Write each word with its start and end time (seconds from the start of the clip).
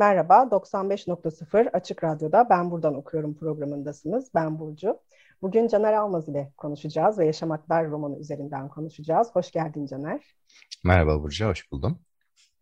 Merhaba, 0.00 0.48
95.0 0.50 1.70
Açık 1.72 2.04
Radyo'da 2.04 2.50
Ben 2.50 2.70
Buradan 2.70 2.94
Okuyorum 2.94 3.34
programındasınız. 3.34 4.30
Ben 4.34 4.58
Burcu. 4.58 4.98
Bugün 5.42 5.68
Caner 5.68 5.92
Almaz 5.92 6.28
ile 6.28 6.52
konuşacağız 6.56 7.18
ve 7.18 7.26
Yaşamaklar 7.26 7.90
romanı 7.90 8.18
üzerinden 8.18 8.68
konuşacağız. 8.68 9.28
Hoş 9.32 9.50
geldin 9.50 9.86
Caner. 9.86 10.20
Merhaba 10.84 11.22
Burcu, 11.22 11.46
hoş 11.46 11.72
buldum. 11.72 11.98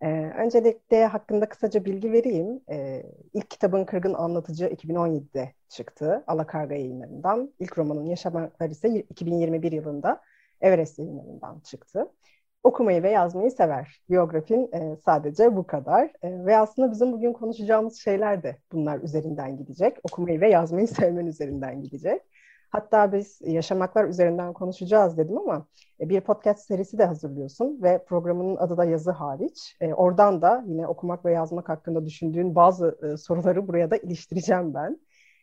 Ee, 0.01 0.09
öncelikle 0.39 1.07
hakkında 1.07 1.49
kısaca 1.49 1.85
bilgi 1.85 2.13
vereyim. 2.13 2.61
Ee, 2.71 3.03
ilk 3.35 3.51
kitabın 3.51 3.85
Kırgın 3.85 4.15
Anlatıcı 4.15 4.67
2017'de 4.67 5.55
çıktı 5.69 6.25
Alakarga 6.27 6.75
yayınlarından. 6.75 7.55
İlk 7.59 7.79
romanın 7.79 8.05
Yaşamaklar 8.05 8.71
ise 8.71 8.89
2021 8.89 9.73
yılında 9.73 10.21
Everest 10.61 10.99
yayınlarından 10.99 11.61
çıktı 11.61 12.09
okumayı 12.69 13.03
ve 13.03 13.11
yazmayı 13.11 13.51
sever. 13.51 14.01
Biyografin 14.11 14.71
e, 14.73 14.97
sadece 15.05 15.57
bu 15.57 15.67
kadar. 15.67 16.05
E, 16.23 16.47
ve 16.47 16.59
aslında 16.59 16.91
bizim 16.91 17.13
bugün 17.13 17.33
konuşacağımız 17.33 17.97
şeyler 17.97 18.43
de 18.43 18.57
bunlar 18.73 19.01
üzerinden 19.01 19.57
gidecek. 19.57 19.97
Okumayı 20.03 20.41
ve 20.41 20.51
yazmayı 20.51 20.89
sevmen 20.99 21.27
üzerinden 21.27 21.83
gidecek. 21.83 22.23
Hatta 22.71 23.13
biz 23.13 23.41
yaşamaklar 23.41 24.05
üzerinden 24.05 24.53
konuşacağız 24.53 25.19
dedim 25.19 25.39
ama 25.39 25.67
e, 26.01 26.09
bir 26.09 26.21
podcast 26.21 26.67
serisi 26.67 26.99
de 26.99 27.05
hazırlıyorsun 27.05 27.83
ve 27.83 28.05
programının 28.05 28.57
adı 28.57 28.77
da 28.77 28.85
yazı 28.85 29.11
hariç. 29.11 29.77
E, 29.81 29.95
oradan 29.95 30.43
da 30.43 30.65
yine 30.67 30.87
okumak 30.87 31.25
ve 31.25 31.33
yazmak 31.33 31.69
hakkında 31.69 32.07
düşündüğün 32.07 32.55
bazı 32.55 32.99
e, 33.03 33.17
soruları 33.17 33.69
buraya 33.69 33.91
da 33.91 33.97
iliştireceğim 33.97 34.75
ben. 34.75 35.01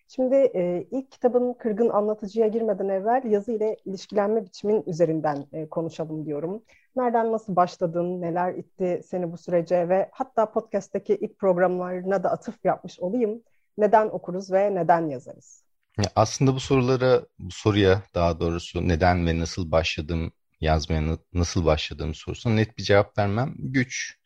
Şimdi 0.08 0.36
e, 0.36 0.88
ilk 0.92 1.12
kitabın 1.12 1.54
Kırgın 1.54 1.90
Anlatıcıya 1.90 2.48
girmeden 2.48 2.90
evvel 2.90 3.24
yazı 3.26 3.52
ile 3.52 3.78
ilişkilenme 3.86 4.46
biçimin 4.46 4.84
üzerinden 4.88 5.48
e, 5.54 5.70
konuşalım 5.70 6.26
diyorum. 6.26 6.64
Nereden 6.96 7.32
nasıl 7.32 7.56
başladın, 7.56 8.22
neler 8.22 8.54
itti 8.54 9.02
seni 9.06 9.32
bu 9.32 9.38
sürece 9.38 9.90
ve 9.90 10.10
hatta 10.12 10.52
podcast'teki 10.52 11.16
ilk 11.16 11.40
programlarına 11.40 12.24
da 12.24 12.32
atıf 12.32 12.66
yapmış 12.66 13.00
olayım. 13.00 13.42
Neden 13.78 14.08
okuruz 14.08 14.52
ve 14.52 14.76
neden 14.76 15.10
yazarız? 15.10 15.64
Ya 15.98 16.12
aslında 16.16 16.54
bu 16.56 16.60
sorulara, 16.60 17.22
bu 17.40 17.52
soruya 17.52 18.04
daha 18.16 18.40
doğrusu 18.40 18.88
neden 18.88 19.28
ve 19.28 19.40
nasıl 19.40 19.72
başladım, 19.72 20.32
yazmaya 20.62 21.18
nasıl 21.34 21.66
başladığım 21.66 22.16
sorusuna 22.16 22.54
net 22.54 22.78
bir 22.78 22.84
cevap 22.84 23.18
vermem 23.18 23.54
güç. 23.58 24.20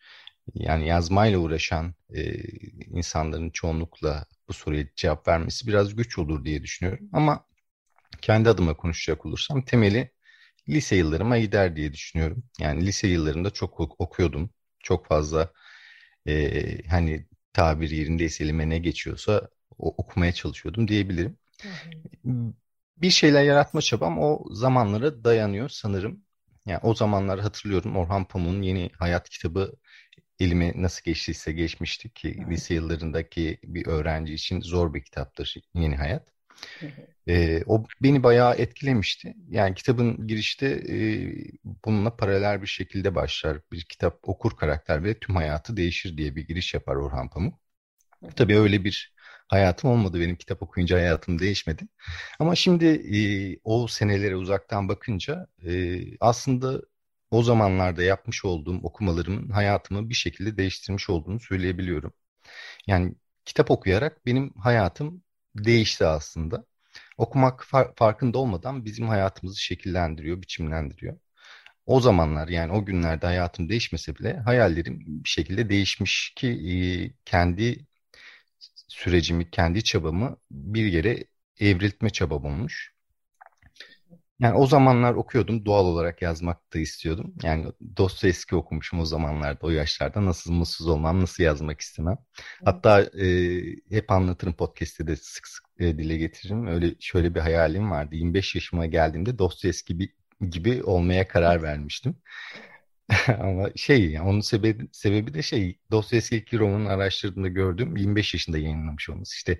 Yani 0.55 0.87
yazmayla 0.87 1.39
uğraşan 1.39 1.93
e, 2.15 2.33
insanların 2.87 3.49
çoğunlukla 3.49 4.25
bu 4.47 4.53
soruya 4.53 4.85
cevap 4.95 5.27
vermesi 5.27 5.67
biraz 5.67 5.95
güç 5.95 6.17
olur 6.17 6.45
diye 6.45 6.63
düşünüyorum. 6.63 7.09
Ama 7.13 7.45
kendi 8.21 8.49
adıma 8.49 8.77
konuşacak 8.77 9.25
olursam 9.25 9.61
temeli 9.61 10.11
lise 10.69 10.95
yıllarıma 10.95 11.37
gider 11.37 11.75
diye 11.75 11.93
düşünüyorum. 11.93 12.43
Yani 12.59 12.85
lise 12.85 13.07
yıllarında 13.07 13.49
çok 13.49 14.01
okuyordum. 14.01 14.49
Çok 14.79 15.07
fazla 15.07 15.51
e, 16.27 16.87
hani 16.87 17.27
tabir 17.53 17.89
yerindeyse 17.89 18.43
elime 18.43 18.69
ne 18.69 18.77
geçiyorsa 18.79 19.49
o, 19.77 19.95
okumaya 19.97 20.33
çalışıyordum 20.33 20.87
diyebilirim. 20.87 21.37
Hı 21.61 21.69
hı. 22.25 22.53
Bir 22.97 23.09
şeyler 23.09 23.43
yaratma 23.43 23.81
çabam 23.81 24.19
o 24.19 24.45
zamanlara 24.51 25.23
dayanıyor 25.23 25.69
sanırım. 25.69 26.23
Yani 26.65 26.79
o 26.83 26.95
zamanlar 26.95 27.39
hatırlıyorum 27.39 27.97
Orhan 27.97 28.25
Pamuk'un 28.25 28.61
Yeni 28.61 28.89
Hayat 28.99 29.29
kitabı 29.29 29.73
elime 30.39 30.73
nasıl 30.75 31.03
geçtiyse 31.03 31.51
geçmişti 31.51 32.09
ki 32.09 32.35
evet. 32.37 32.49
lise 32.49 32.73
yıllarındaki 32.73 33.59
bir 33.63 33.87
öğrenci 33.87 34.33
için 34.33 34.61
zor 34.61 34.93
bir 34.93 35.03
kitaptır 35.03 35.55
Yeni 35.73 35.95
Hayat. 35.95 36.27
E, 37.27 37.63
o 37.65 37.85
beni 38.03 38.23
bayağı 38.23 38.55
etkilemişti. 38.55 39.35
Yani 39.49 39.75
kitabın 39.75 40.27
girişte 40.27 40.67
e, 40.67 40.97
bununla 41.85 42.15
paralel 42.15 42.61
bir 42.61 42.67
şekilde 42.67 43.15
başlar. 43.15 43.57
Bir 43.71 43.81
kitap 43.81 44.19
okur 44.23 44.57
karakter 44.57 45.03
ve 45.03 45.19
tüm 45.19 45.35
hayatı 45.35 45.77
değişir 45.77 46.17
diye 46.17 46.35
bir 46.35 46.47
giriş 46.47 46.73
yapar 46.73 46.95
Orhan 46.95 47.29
Pamuk. 47.29 47.59
Tabii 48.35 48.57
öyle 48.57 48.83
bir 48.83 49.13
hayatım 49.47 49.89
olmadı. 49.89 50.19
Benim 50.19 50.35
kitap 50.35 50.63
okuyunca 50.63 50.97
hayatım 50.97 51.39
değişmedi. 51.39 51.87
Ama 52.39 52.55
şimdi 52.55 52.85
e, 52.85 53.19
o 53.63 53.87
senelere 53.87 54.35
uzaktan 54.35 54.89
bakınca 54.89 55.47
e, 55.65 56.01
aslında 56.19 56.81
o 57.31 57.43
zamanlarda 57.43 58.03
yapmış 58.03 58.45
olduğum 58.45 58.79
okumalarımın 58.83 59.49
hayatımı 59.49 60.09
bir 60.09 60.13
şekilde 60.13 60.57
değiştirmiş 60.57 61.09
olduğunu 61.09 61.39
söyleyebiliyorum. 61.39 62.13
Yani 62.87 63.15
kitap 63.45 63.71
okuyarak 63.71 64.25
benim 64.25 64.53
hayatım 64.53 65.23
değişti 65.55 66.05
aslında. 66.05 66.65
Okumak 67.17 67.65
far 67.65 67.95
farkında 67.95 68.37
olmadan 68.37 68.85
bizim 68.85 69.07
hayatımızı 69.09 69.61
şekillendiriyor, 69.61 70.41
biçimlendiriyor. 70.41 71.19
O 71.85 72.01
zamanlar 72.01 72.47
yani 72.47 72.71
o 72.73 72.85
günlerde 72.85 73.25
hayatım 73.25 73.69
değişmese 73.69 74.15
bile 74.15 74.37
hayallerim 74.39 74.99
bir 75.07 75.29
şekilde 75.29 75.69
değişmiş 75.69 76.33
ki 76.35 76.47
e, 76.49 76.75
kendi 77.25 77.85
sürecimi, 78.87 79.51
kendi 79.51 79.83
çabamı 79.83 80.37
bir 80.51 80.85
yere 80.85 81.23
evriltme 81.59 82.09
çabam 82.09 82.45
olmuş. 82.45 82.93
Yani 84.39 84.55
o 84.57 84.67
zamanlar 84.67 85.13
okuyordum. 85.13 85.65
Doğal 85.65 85.85
olarak 85.85 86.21
yazmak 86.21 86.73
da 86.73 86.79
istiyordum. 86.79 87.33
Yani 87.43 87.65
Dostoyevski 87.97 88.55
okumuşum 88.55 88.99
o 88.99 89.05
zamanlarda, 89.05 89.59
o 89.61 89.69
yaşlarda. 89.69 90.25
Nasıl 90.25 90.53
mutsuz 90.53 90.87
olmam, 90.87 91.21
nasıl 91.21 91.43
yazmak 91.43 91.81
istemem. 91.81 92.17
Hatta 92.65 93.01
e, 93.01 93.25
hep 93.89 94.11
anlatırım 94.11 94.53
podcast'te 94.53 95.07
de 95.07 95.15
sık 95.15 95.47
sık 95.47 95.65
e, 95.79 95.97
dile 95.97 96.17
getiririm. 96.17 96.67
Öyle 96.67 96.95
şöyle 96.99 97.35
bir 97.35 97.39
hayalim 97.39 97.91
vardı. 97.91 98.15
25 98.15 98.55
yaşıma 98.55 98.85
geldiğimde 98.85 99.39
Dostoyevski 99.39 99.93
gibi, 99.93 100.13
gibi 100.49 100.83
olmaya 100.83 101.27
karar 101.27 101.63
vermiştim. 101.63 102.15
Ama 103.39 103.69
şey 103.75 104.11
yani 104.11 104.29
onun 104.29 104.41
sebebi, 104.41 104.87
sebebi 104.91 105.33
de 105.33 105.41
şey 105.41 105.79
Dostoyevski 105.91 106.37
ilk 106.37 106.53
romanını 106.53 106.89
araştırdığımda 106.89 107.47
gördüğüm 107.47 107.97
25 107.97 108.33
yaşında 108.33 108.57
yayınlamış 108.57 109.09
olması. 109.09 109.35
İşte 109.35 109.59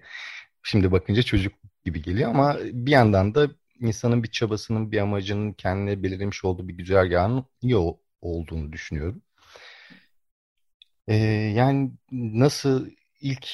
şimdi 0.64 0.92
bakınca 0.92 1.24
çocuk 1.24 1.54
gibi 1.86 2.02
geliyor 2.02 2.30
ama 2.30 2.58
bir 2.64 2.92
yandan 2.92 3.36
da 3.36 3.50
insanın 3.80 4.24
bir 4.24 4.28
çabasının, 4.32 4.92
bir 4.92 4.98
amacının 5.00 5.54
kendine 5.54 6.04
belirlemiş 6.04 6.46
olduğu 6.46 6.68
bir 6.68 6.74
güzergahın 6.74 7.46
iyi 7.62 7.76
olduğunu 8.22 8.74
düşünüyorum. 8.74 9.22
Ee, 11.08 11.16
yani 11.56 11.92
nasıl 12.12 12.90
ilk 13.22 13.48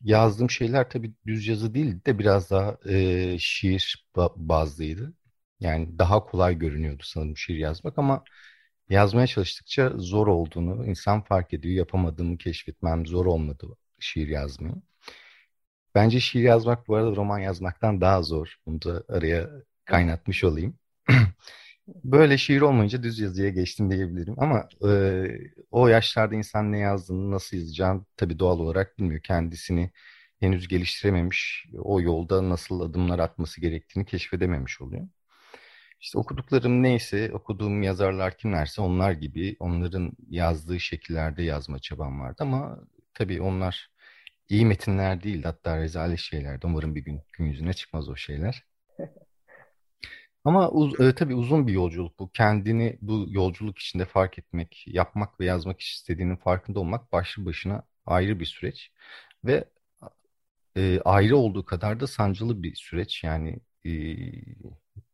yazdığım 0.00 0.50
şeyler 0.50 0.90
tabii 0.90 1.12
düz 1.26 1.46
yazı 1.48 1.74
değil 1.74 2.04
de 2.06 2.18
biraz 2.18 2.50
daha 2.50 2.78
e, 2.88 3.36
şiir 3.38 4.06
bazlıydı. 4.36 5.14
Yani 5.60 5.98
daha 5.98 6.26
kolay 6.26 6.58
görünüyordu 6.58 7.02
sanırım 7.06 7.36
şiir 7.36 7.58
yazmak 7.58 7.98
ama 7.98 8.24
yazmaya 8.88 9.26
çalıştıkça 9.26 9.92
zor 9.96 10.26
olduğunu 10.26 10.86
insan 10.86 11.22
fark 11.24 11.54
ediyor. 11.54 11.74
Yapamadığımı 11.74 12.38
keşfetmem 12.38 13.06
zor 13.06 13.26
olmadı 13.26 13.66
şiir 14.00 14.28
yazmayı. 14.28 14.74
Bence 15.96 16.20
şiir 16.20 16.42
yazmak 16.42 16.88
bu 16.88 16.96
arada 16.96 17.16
roman 17.16 17.38
yazmaktan 17.38 18.00
daha 18.00 18.22
zor. 18.22 18.56
Bunu 18.66 18.82
da 18.82 19.04
araya 19.08 19.50
kaynatmış 19.84 20.44
olayım. 20.44 20.78
Böyle 21.88 22.38
şiir 22.38 22.60
olmayınca 22.60 23.02
düz 23.02 23.18
yazıya 23.18 23.50
geçtim 23.50 23.90
diyebilirim. 23.90 24.34
Ama 24.38 24.68
e, 24.88 24.90
o 25.70 25.88
yaşlarda 25.88 26.34
insan 26.34 26.72
ne 26.72 26.78
yazdığını, 26.78 27.30
nasıl 27.30 27.56
yazacağını 27.56 28.04
tabii 28.16 28.38
doğal 28.38 28.58
olarak 28.60 28.98
bilmiyor. 28.98 29.20
Kendisini 29.22 29.90
henüz 30.40 30.68
geliştirememiş, 30.68 31.66
o 31.78 32.00
yolda 32.00 32.48
nasıl 32.48 32.80
adımlar 32.80 33.18
atması 33.18 33.60
gerektiğini 33.60 34.06
keşfedememiş 34.06 34.80
oluyor. 34.80 35.08
İşte 36.00 36.18
okuduklarım 36.18 36.82
neyse, 36.82 37.30
okuduğum 37.32 37.82
yazarlar 37.82 38.36
kimlerse 38.38 38.82
onlar 38.82 39.12
gibi 39.12 39.56
onların 39.60 40.12
yazdığı 40.30 40.80
şekillerde 40.80 41.42
yazma 41.42 41.78
çabam 41.78 42.20
vardı. 42.20 42.36
Ama 42.40 42.78
tabii 43.14 43.42
onlar 43.42 43.95
iyi 44.48 44.66
metinler 44.66 45.22
değil 45.22 45.42
hatta 45.44 45.78
rezalet 45.78 46.18
şeylerdi. 46.18 46.66
Umarım 46.66 46.94
bir 46.94 47.04
gün 47.04 47.22
gün 47.32 47.44
yüzüne 47.44 47.72
çıkmaz 47.74 48.08
o 48.08 48.16
şeyler. 48.16 48.64
Ama 50.44 50.70
uz 50.70 51.00
e, 51.00 51.14
tabii 51.14 51.34
uzun 51.34 51.66
bir 51.66 51.72
yolculuk 51.72 52.18
bu. 52.18 52.30
Kendini 52.32 52.98
bu 53.02 53.26
yolculuk 53.28 53.78
içinde 53.78 54.04
fark 54.04 54.38
etmek, 54.38 54.84
yapmak 54.86 55.40
ve 55.40 55.44
yazmak 55.44 55.80
istediğinin 55.80 56.36
farkında 56.36 56.80
olmak 56.80 57.12
başlı 57.12 57.46
başına 57.46 57.82
ayrı 58.06 58.40
bir 58.40 58.44
süreç. 58.46 58.92
Ve 59.44 59.64
e, 60.76 61.00
ayrı 61.04 61.36
olduğu 61.36 61.64
kadar 61.64 62.00
da 62.00 62.06
sancılı 62.06 62.62
bir 62.62 62.74
süreç. 62.74 63.24
Yani 63.24 63.60
e, 63.84 63.90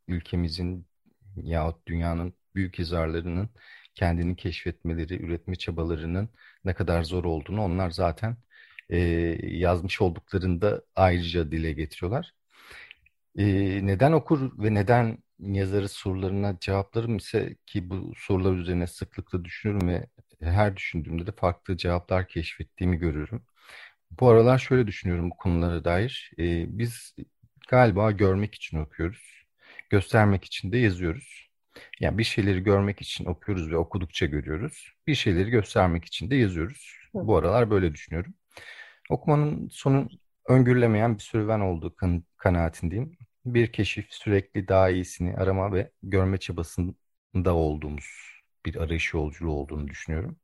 ülkemizin 0.09 0.87
yahut 1.37 1.87
dünyanın 1.87 2.35
büyük 2.55 2.79
yazarlarının 2.79 3.51
kendini 3.95 4.37
keşfetmeleri, 4.37 5.23
üretme 5.23 5.57
çabalarının 5.57 6.29
ne 6.65 6.75
kadar 6.75 7.03
zor 7.05 7.25
olduğunu 7.25 7.63
onlar 7.63 7.91
zaten 7.91 8.37
e, 8.91 8.99
yazmış 9.43 10.01
olduklarında 10.01 10.83
ayrıca 10.97 11.53
dile 11.53 11.73
getiriyorlar. 11.73 12.35
E, 13.39 13.45
neden 13.87 14.13
okur 14.13 14.59
ve 14.59 14.75
neden 14.75 15.19
yazarı 15.41 15.89
sorularına 15.89 16.59
cevaplarım 16.61 17.17
ise 17.17 17.57
ki 17.67 17.91
bu 17.91 18.13
sorular 18.17 18.57
üzerine 18.57 18.87
sıklıkla 18.87 19.45
düşünürüm 19.45 19.89
ve 19.89 20.07
her 20.41 20.77
düşündüğümde 20.77 21.27
de 21.27 21.33
farklı 21.33 21.77
cevaplar 21.77 22.29
keşfettiğimi 22.29 22.97
görüyorum. 22.99 23.43
Bu 24.21 24.29
aralar 24.29 24.59
şöyle 24.59 24.87
düşünüyorum 24.87 25.31
bu 25.31 25.37
konulara 25.37 25.85
dair. 25.85 26.33
E, 26.39 26.79
biz 26.79 27.17
galiba 27.69 28.11
görmek 28.13 28.55
için 28.55 28.79
okuyoruz. 28.79 29.45
Göstermek 29.91 30.45
için 30.45 30.73
de 30.73 30.79
yazıyoruz. 30.79 31.51
Yani 32.01 32.19
bir 32.19 32.25
şeyleri 32.25 32.63
görmek 32.63 33.03
için 33.03 33.25
okuyoruz 33.25 33.71
ve 33.71 33.77
okudukça 33.77 34.27
görüyoruz. 34.27 34.93
Bir 35.07 35.15
şeyleri 35.15 35.51
göstermek 35.51 36.05
için 36.05 36.31
de 36.31 36.37
yazıyoruz. 36.37 36.97
Bu 37.15 37.37
aralar 37.37 37.71
böyle 37.71 37.95
düşünüyorum. 37.95 38.35
Okumanın 39.13 39.69
sonu 39.69 40.09
öngörülemeyen 40.49 41.15
bir 41.15 41.23
serüven 41.23 41.61
olduğu 41.61 41.97
kan 41.97 42.25
kanaatindeyim. 42.37 43.17
Bir 43.45 43.73
keşif, 43.73 44.07
sürekli 44.11 44.69
daha 44.69 44.91
iyisini 44.91 45.37
arama 45.37 45.73
ve 45.73 45.91
görme 46.03 46.39
çabasında 46.39 47.55
olduğumuz 47.55 48.05
bir 48.67 48.77
arayış 48.77 49.15
yolculuğu 49.15 49.53
olduğunu 49.53 49.89
düşünüyorum. 49.89 50.37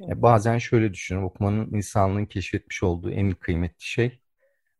Evet. 0.00 0.22
Bazen 0.22 0.58
şöyle 0.58 0.94
düşünüyorum, 0.94 1.30
okumanın 1.30 1.72
insanlığın 1.72 2.26
keşfetmiş 2.26 2.82
olduğu 2.82 3.10
en 3.10 3.32
kıymetli 3.32 3.84
şey, 3.84 4.20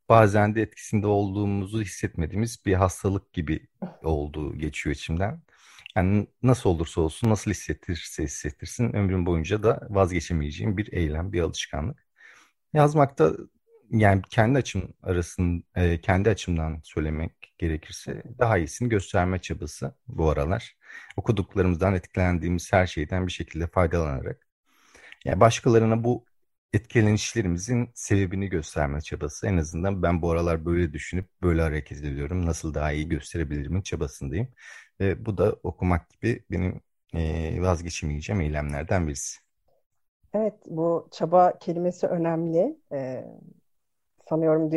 bazen 0.09 0.55
de 0.55 0.63
etkisinde 0.63 1.07
olduğumuzu 1.07 1.83
hissetmediğimiz 1.83 2.67
bir 2.67 2.75
hastalık 2.75 3.33
gibi 3.33 3.69
olduğu 4.03 4.59
geçiyor 4.59 4.97
içimden. 4.97 5.43
Yani 5.97 6.27
nasıl 6.43 6.71
olursa 6.71 7.01
olsun, 7.01 7.31
nasıl 7.31 7.51
hissettirse 7.51 8.25
hissettirsin, 8.25 8.93
ömrüm 8.97 9.27
boyunca 9.27 9.63
da 9.63 9.87
vazgeçemeyeceğim 9.91 10.77
bir 10.77 10.93
eylem, 10.93 11.33
bir 11.33 11.41
alışkanlık. 11.41 12.08
Yazmakta 12.73 13.33
yani 13.91 14.23
kendi 14.31 14.59
açım 14.59 14.95
arasın 15.03 15.65
e, 15.75 16.01
kendi 16.01 16.31
açımdan 16.31 16.81
söylemek 16.85 17.55
gerekirse 17.59 18.23
daha 18.39 18.59
iyisini 18.59 18.89
gösterme 18.89 19.39
çabası 19.39 19.95
bu 20.09 20.31
aralar. 20.31 20.77
Okuduklarımızdan 21.17 21.95
etkilendiğimiz 21.95 22.73
her 22.73 22.87
şeyden 22.87 23.27
bir 23.27 23.33
şekilde 23.33 23.67
faydalanarak 23.67 24.49
yani 25.25 25.41
başkalarına 25.41 26.05
bu 26.05 26.27
etkilenişlerimizin 26.73 27.91
sebebini 27.95 28.49
gösterme 28.49 29.01
çabası. 29.01 29.47
En 29.47 29.57
azından 29.57 30.03
ben 30.03 30.23
bu 30.23 30.31
aralar 30.31 30.65
böyle 30.67 30.93
düşünüp 30.93 31.29
böyle 31.43 31.63
hareket 31.63 31.99
ediyorum. 32.05 32.47
Nasıl 32.47 32.75
daha 32.75 32.93
iyi 32.93 33.09
gösterebilirimin 33.09 33.83
çabasındayım. 33.83 34.49
Ve 35.01 35.27
bu 35.27 35.39
da 35.39 35.53
okumak 35.63 36.11
gibi 36.11 36.45
benim 36.51 36.81
e, 37.15 37.63
vazgeçemeyeceğim 37.63 38.41
eylemlerden 38.41 39.09
birisi. 39.09 39.48
Evet, 40.35 40.55
bu 40.67 41.09
çaba 41.11 41.59
kelimesi 41.59 42.07
önemli. 42.07 42.77
Ee, 42.93 43.25
sanıyorum 44.29 44.71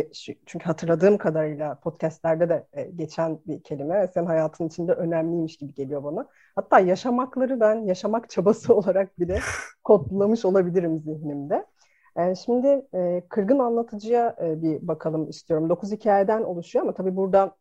çünkü 0.45 0.65
hatırladığım 0.65 1.17
kadarıyla 1.17 1.79
podcastlerde 1.79 2.49
de 2.49 2.67
e, 2.73 2.83
geçen 2.83 3.39
bir 3.47 3.63
kelime 3.63 4.07
senin 4.13 4.25
hayatın 4.25 4.67
içinde 4.67 4.93
önemliymiş 4.93 5.57
gibi 5.57 5.73
geliyor 5.73 6.03
bana. 6.03 6.27
Hatta 6.55 6.79
yaşamakları 6.79 7.59
ben 7.59 7.75
yaşamak 7.85 8.29
çabası 8.29 8.75
olarak 8.75 9.19
bile 9.19 9.39
kodlamış 9.83 10.45
olabilirim 10.45 10.99
zihnimde. 10.99 11.65
Yani 12.17 12.31
e, 12.31 12.35
şimdi 12.35 12.67
e, 12.93 13.23
kırgın 13.29 13.59
anlatıcıya 13.59 14.35
e, 14.41 14.61
bir 14.61 14.87
bakalım 14.87 15.29
istiyorum. 15.29 15.69
Dokuz 15.69 15.91
hikayeden 15.91 16.43
oluşuyor 16.43 16.85
ama 16.85 16.93
tabii 16.93 17.15
burada 17.15 17.55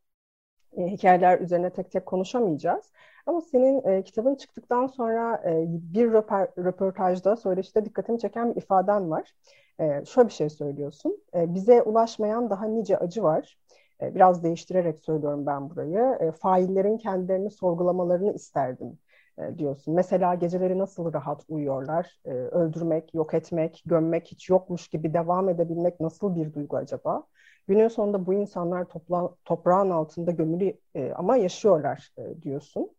hikayeler 0.78 1.40
üzerine 1.40 1.70
tek 1.70 1.90
tek 1.92 2.06
konuşamayacağız. 2.06 2.92
Ama 3.26 3.40
senin 3.40 3.84
e, 3.88 4.02
kitabın 4.04 4.34
çıktıktan 4.34 4.86
sonra 4.86 5.42
e, 5.46 5.64
bir 5.68 6.12
röper, 6.12 6.48
röportajda, 6.58 7.36
söyleşide 7.36 7.84
dikkatimi 7.84 8.18
çeken 8.18 8.50
bir 8.50 8.56
ifaden 8.62 9.10
var. 9.10 9.34
E, 9.80 10.04
şöyle 10.04 10.28
bir 10.28 10.32
şey 10.32 10.50
söylüyorsun. 10.50 11.22
E, 11.34 11.54
bize 11.54 11.82
ulaşmayan 11.82 12.50
daha 12.50 12.66
nice 12.66 12.98
acı 12.98 13.22
var. 13.22 13.58
E, 14.02 14.14
biraz 14.14 14.42
değiştirerek 14.44 15.00
söylüyorum 15.00 15.46
ben 15.46 15.70
burayı. 15.70 16.16
E, 16.20 16.32
faillerin 16.32 16.98
kendilerini 16.98 17.50
sorgulamalarını 17.50 18.32
isterdim 18.34 18.98
e, 19.38 19.58
diyorsun. 19.58 19.94
Mesela 19.94 20.34
geceleri 20.34 20.78
nasıl 20.78 21.12
rahat 21.12 21.44
uyuyorlar? 21.48 22.18
E, 22.24 22.30
öldürmek, 22.30 23.14
yok 23.14 23.34
etmek, 23.34 23.82
gömmek 23.86 24.26
hiç 24.26 24.48
yokmuş 24.48 24.88
gibi 24.88 25.14
devam 25.14 25.48
edebilmek 25.48 26.00
nasıl 26.00 26.34
bir 26.36 26.52
duygu 26.52 26.76
acaba? 26.76 27.26
Günün 27.70 27.88
sonunda 27.88 28.26
bu 28.26 28.34
insanlar 28.34 28.84
topla, 28.84 29.34
toprağın 29.44 29.90
altında 29.90 30.30
gömülü 30.30 30.78
e, 30.94 31.12
ama 31.12 31.36
yaşıyorlar 31.36 32.12
e, 32.18 32.42
diyorsun. 32.42 32.90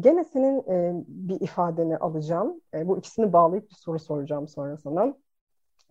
Gene 0.00 0.24
senin 0.24 0.70
e, 0.70 1.04
bir 1.08 1.40
ifadeni 1.40 1.96
alacağım. 1.96 2.60
E, 2.74 2.88
bu 2.88 2.98
ikisini 2.98 3.32
bağlayıp 3.32 3.70
bir 3.70 3.74
soru 3.74 3.98
soracağım 3.98 4.48
sonra 4.48 4.76
sana. 4.76 5.16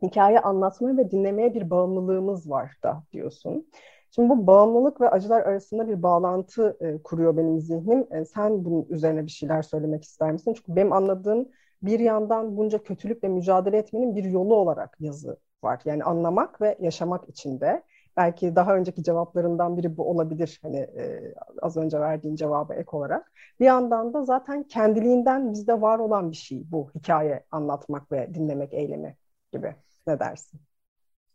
Hikaye 0.01 0.39
anlatmaya 0.39 0.97
ve 0.97 1.11
dinlemeye 1.11 1.53
bir 1.53 1.69
bağımlılığımız 1.69 2.49
var 2.49 2.71
da 2.83 3.03
diyorsun. 3.11 3.67
Şimdi 4.11 4.29
bu 4.29 4.47
bağımlılık 4.47 5.01
ve 5.01 5.09
acılar 5.09 5.41
arasında 5.41 5.87
bir 5.87 6.03
bağlantı 6.03 6.77
e, 6.79 7.03
kuruyor 7.03 7.37
benim 7.37 7.59
zihnim. 7.59 8.07
E, 8.11 8.25
sen 8.25 8.65
bunun 8.65 8.85
üzerine 8.89 9.25
bir 9.25 9.31
şeyler 9.31 9.61
söylemek 9.61 10.03
ister 10.03 10.31
misin? 10.31 10.53
Çünkü 10.53 10.75
benim 10.75 10.93
anladığım 10.93 11.49
bir 11.81 11.99
yandan 11.99 12.57
bunca 12.57 12.83
kötülükle 12.83 13.27
mücadele 13.27 13.77
etmenin 13.77 14.15
bir 14.15 14.23
yolu 14.23 14.55
olarak 14.55 14.97
yazı 14.99 15.37
var. 15.63 15.81
Yani 15.85 16.03
anlamak 16.03 16.61
ve 16.61 16.77
yaşamak 16.79 17.29
içinde. 17.29 17.83
Belki 18.17 18.55
daha 18.55 18.75
önceki 18.75 19.03
cevaplarından 19.03 19.77
biri 19.77 19.97
bu 19.97 20.09
olabilir. 20.09 20.59
Hani 20.61 20.77
e, 20.77 21.33
az 21.61 21.77
önce 21.77 21.99
verdiğin 21.99 22.35
cevaba 22.35 22.73
ek 22.73 22.89
olarak. 22.91 23.31
Bir 23.59 23.65
yandan 23.65 24.13
da 24.13 24.23
zaten 24.23 24.63
kendiliğinden 24.63 25.53
bizde 25.53 25.81
var 25.81 25.99
olan 25.99 26.31
bir 26.31 26.37
şey 26.37 26.71
bu 26.71 26.91
hikaye 26.95 27.43
anlatmak 27.51 28.11
ve 28.11 28.33
dinlemek 28.33 28.73
eylemi 28.73 29.17
gibi. 29.51 29.75
Ne 30.07 30.19
dersin? 30.19 30.59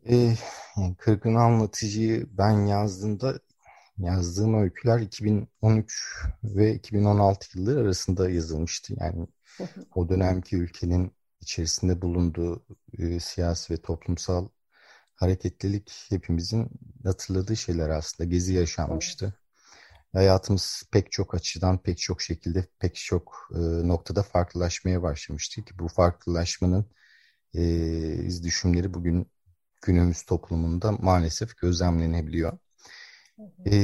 Ee, 0.08 0.34
Kırgın 0.98 1.34
Anlatıcı'yı 1.34 2.26
ben 2.38 2.66
yazdığımda 2.66 3.34
yazdığım 3.98 4.62
öyküler 4.62 5.00
2013 5.00 6.24
ve 6.44 6.74
2016 6.74 7.58
yılları 7.58 7.80
arasında 7.80 8.30
yazılmıştı. 8.30 8.94
Yani 9.00 9.26
o 9.94 10.08
dönemki 10.08 10.56
ülkenin 10.56 11.12
içerisinde 11.40 12.02
bulunduğu 12.02 12.64
e, 12.98 13.20
siyasi 13.20 13.74
ve 13.74 13.76
toplumsal 13.76 14.48
hareketlilik 15.16 16.06
hepimizin 16.08 16.70
hatırladığı 17.04 17.56
şeyler 17.56 17.88
aslında. 17.90 18.30
Gezi 18.30 18.54
yaşanmıştı. 18.54 19.34
Hayatımız 20.12 20.82
pek 20.92 21.12
çok 21.12 21.34
açıdan, 21.34 21.78
pek 21.78 21.98
çok 21.98 22.22
şekilde, 22.22 22.66
pek 22.78 22.94
çok 22.94 23.48
e, 23.54 23.58
noktada 23.88 24.22
farklılaşmaya 24.22 25.02
başlamıştı 25.02 25.64
ki 25.64 25.78
bu 25.78 25.88
farklılaşmanın 25.88 26.86
e, 27.54 27.62
iz 28.14 28.44
düşümleri 28.44 28.94
bugün 28.94 29.26
günümüz 29.82 30.22
toplumunda 30.22 30.92
maalesef 30.92 31.56
gözlemlenebiliyor. 31.56 32.58
E, 33.64 33.76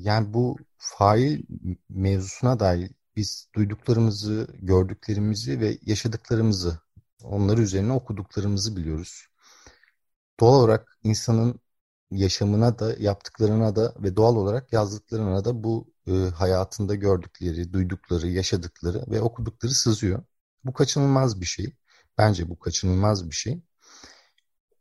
yani 0.00 0.34
bu 0.34 0.56
fail 0.76 1.42
mevzusuna 1.88 2.60
dair 2.60 2.90
biz 3.16 3.48
duyduklarımızı, 3.54 4.48
gördüklerimizi 4.54 5.60
ve 5.60 5.78
yaşadıklarımızı, 5.82 6.80
onları 7.22 7.62
üzerine 7.62 7.92
okuduklarımızı 7.92 8.76
biliyoruz 8.76 9.26
doğal 10.40 10.60
olarak 10.60 10.98
insanın 11.04 11.60
yaşamına 12.10 12.78
da 12.78 12.94
yaptıklarına 12.98 13.76
da 13.76 13.94
ve 13.98 14.16
doğal 14.16 14.36
olarak 14.36 14.72
yazdıklarına 14.72 15.44
da 15.44 15.64
bu 15.64 15.94
e, 16.08 16.12
hayatında 16.12 16.94
gördükleri, 16.94 17.72
duydukları, 17.72 18.28
yaşadıkları 18.28 19.04
ve 19.10 19.20
okudukları 19.20 19.72
sızıyor. 19.72 20.22
Bu 20.64 20.72
kaçınılmaz 20.72 21.40
bir 21.40 21.46
şey. 21.46 21.76
Bence 22.18 22.48
bu 22.48 22.58
kaçınılmaz 22.58 23.30
bir 23.30 23.34
şey. 23.34 23.62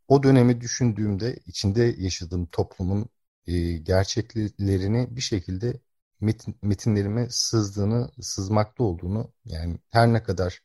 O 0.07 0.23
dönemi 0.23 0.61
düşündüğümde 0.61 1.39
içinde 1.45 1.95
yaşadığım 1.97 2.45
toplumun 2.45 3.09
e, 3.47 3.71
gerçeklerini 3.77 5.15
bir 5.15 5.21
şekilde 5.21 5.81
metin, 6.19 6.57
metinlerime 6.61 7.27
sızdığını, 7.29 8.11
sızmakta 8.21 8.83
olduğunu 8.83 9.33
yani 9.45 9.79
her 9.89 10.13
ne 10.13 10.23
kadar 10.23 10.63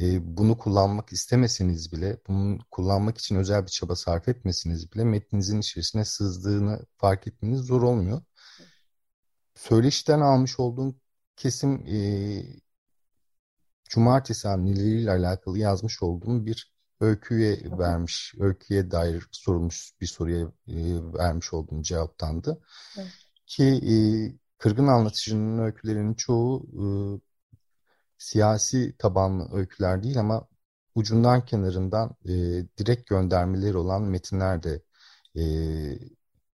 e, 0.00 0.36
bunu 0.36 0.58
kullanmak 0.58 1.12
istemeseniz 1.12 1.92
bile, 1.92 2.18
bunu 2.28 2.58
kullanmak 2.70 3.18
için 3.18 3.36
özel 3.36 3.62
bir 3.62 3.70
çaba 3.70 3.96
sarf 3.96 4.28
etmeseniz 4.28 4.92
bile 4.92 5.04
metninizin 5.04 5.60
içerisine 5.60 6.04
sızdığını 6.04 6.86
fark 6.96 7.26
etmeniz 7.26 7.60
zor 7.60 7.82
olmuyor. 7.82 8.22
Söyleşiden 9.54 10.20
almış 10.20 10.60
olduğum 10.60 10.94
kesim 11.36 11.86
e, 11.86 11.98
cumartesi 13.88 14.48
hamleleriyle 14.48 15.10
alakalı 15.10 15.58
yazmış 15.58 16.02
olduğum 16.02 16.46
bir 16.46 16.72
öyküye 17.00 17.58
vermiş, 17.78 18.34
öyküye 18.38 18.90
dair 18.90 19.26
sorulmuş 19.30 19.92
bir 20.00 20.06
soruya 20.06 20.52
e, 20.68 20.74
vermiş 21.14 21.52
olduğum 21.52 21.82
cevaptandı. 21.82 22.60
Evet. 22.98 23.12
Ki 23.46 23.64
e, 23.64 23.94
Kırgın 24.58 24.86
Anlatıcı'nın 24.86 25.58
öykülerinin 25.58 26.14
çoğu 26.14 26.62
e, 26.62 26.84
siyasi 28.18 28.94
tabanlı 28.98 29.48
öyküler 29.56 30.02
değil 30.02 30.20
ama 30.20 30.48
ucundan 30.94 31.44
kenarından 31.44 32.16
e, 32.24 32.32
direkt 32.78 33.06
göndermeleri 33.08 33.76
olan 33.76 34.02
metinler 34.02 34.62
de 34.62 34.82
e, 35.36 35.42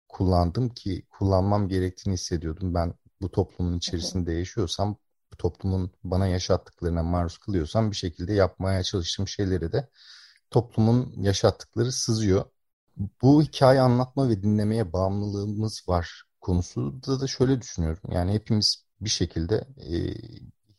kullandım 0.09 0.69
ki 0.69 1.07
kullanmam 1.11 1.69
gerektiğini 1.69 2.15
hissediyordum. 2.15 2.75
Ben 2.75 2.95
bu 3.23 3.31
toplumun 3.31 3.77
içerisinde 3.79 4.33
yaşıyorsam, 4.33 4.97
bu 5.33 5.37
toplumun 5.37 5.91
bana 6.05 6.27
yaşattıklarına 6.27 7.03
maruz 7.03 7.39
kılıyorsam 7.39 7.91
bir 7.91 7.97
şekilde 7.97 8.33
yapmaya 8.33 8.83
çalıştığım 8.83 9.29
şeyleri 9.29 9.73
de 9.73 9.89
toplumun 10.51 11.15
yaşattıkları 11.17 11.93
sızıyor. 11.93 12.45
Bu 13.23 13.43
hikaye 13.43 13.81
anlatma 13.81 14.29
ve 14.29 14.43
dinlemeye 14.43 14.93
bağımlılığımız 14.93 15.85
var 15.89 16.25
konusu 16.41 17.03
da 17.07 17.21
da 17.21 17.27
şöyle 17.27 17.61
düşünüyorum. 17.61 18.03
Yani 18.13 18.33
hepimiz 18.33 18.85
bir 19.01 19.11
şekilde 19.11 19.57
e, 19.77 20.15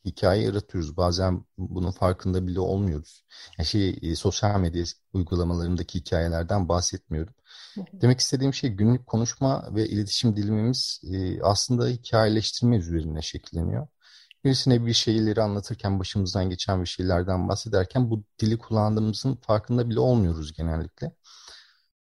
hikaye 0.06 0.44
yaratıyoruz. 0.44 0.98
Bazen 0.98 1.46
bunun 1.58 1.92
farkında 1.92 2.48
bile 2.48 2.60
olmuyoruz. 2.60 3.26
Yani 3.58 3.68
şey 3.68 4.00
e, 4.02 4.16
sosyal 4.16 4.60
medya 4.60 4.84
uygulamalarındaki 5.14 6.00
hikayelerden 6.00 6.70
bahsetmiyorum. 6.70 7.34
Demek 7.94 8.20
istediğim 8.20 8.54
şey 8.54 8.70
günlük 8.70 9.08
konuşma 9.08 9.76
ve 9.76 9.88
iletişim 9.88 10.36
dilimimiz 10.36 11.02
e, 11.14 11.42
aslında 11.42 11.88
hikayeleştirme 11.88 12.78
üzerine 12.78 13.22
şekilleniyor. 13.22 13.88
Birisine 14.44 14.86
bir 14.86 14.94
şeyleri 14.94 15.42
anlatırken, 15.42 16.00
başımızdan 16.00 16.50
geçen 16.50 16.82
bir 16.82 16.88
şeylerden 16.88 17.48
bahsederken 17.50 18.10
bu 18.10 18.24
dili 18.40 18.58
kullandığımızın 18.58 19.36
farkında 19.36 19.90
bile 19.90 20.00
olmuyoruz 20.00 20.54
genellikle. 20.54 21.12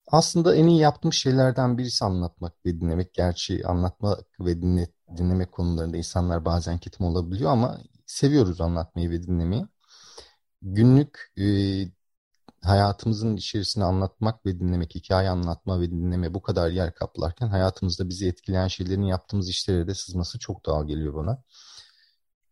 Aslında 0.06 0.54
en 0.56 0.66
iyi 0.66 0.80
yaptığım 0.80 1.12
şeylerden 1.12 1.78
birisi 1.78 2.04
anlatmak 2.04 2.66
ve 2.66 2.80
dinlemek. 2.80 3.14
Gerçi 3.14 3.66
anlatmak 3.66 4.26
ve 4.40 4.62
dinle, 4.62 4.88
dinlemek 5.16 5.52
konularında 5.52 5.96
insanlar 5.96 6.44
bazen 6.44 6.78
ketim 6.78 7.06
olabiliyor 7.06 7.50
ama 7.50 7.78
seviyoruz 8.06 8.60
anlatmayı 8.60 9.10
ve 9.10 9.22
dinlemeyi. 9.22 9.66
Günlük 10.62 11.32
e, 11.38 11.44
hayatımızın 12.62 13.36
içerisine 13.36 13.84
anlatmak 13.84 14.46
ve 14.46 14.60
dinlemek, 14.60 14.94
hikaye 14.94 15.30
anlatma 15.30 15.80
ve 15.80 15.90
dinleme 15.90 16.34
bu 16.34 16.42
kadar 16.42 16.70
yer 16.70 16.94
kaplarken 16.94 17.48
hayatımızda 17.48 18.08
bizi 18.08 18.28
etkileyen 18.28 18.68
şeylerin 18.68 19.02
yaptığımız 19.02 19.48
işlere 19.48 19.86
de 19.86 19.94
sızması 19.94 20.38
çok 20.38 20.66
doğal 20.66 20.86
geliyor 20.86 21.14
bana. 21.14 21.42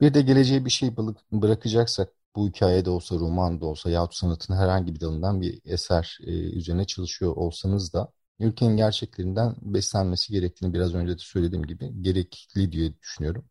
Bir 0.01 0.15
de 0.15 0.23
geleceğe 0.23 0.65
bir 0.65 0.71
şey 0.71 0.97
bırakacaksak 1.33 2.13
bu 2.37 2.49
hikayede 2.49 2.91
olsa, 2.91 3.17
roman 3.17 3.61
da 3.61 3.67
olsa 3.67 3.91
yahut 3.91 4.15
sanatın 4.15 4.55
herhangi 4.55 4.95
bir 4.95 5.01
dalından 5.01 5.41
bir 5.41 5.61
eser 5.65 6.19
e, 6.27 6.31
üzerine 6.33 6.85
çalışıyor 6.87 7.37
olsanız 7.37 7.93
da 7.93 8.13
ülkenin 8.41 8.77
gerçeklerinden 8.77 9.55
beslenmesi 9.63 10.33
gerektiğini 10.33 10.75
biraz 10.75 10.95
önce 10.95 11.13
de 11.13 11.19
söylediğim 11.19 11.67
gibi 11.67 12.03
gerekli 12.03 12.73
diye 12.73 12.99
düşünüyorum. 13.03 13.45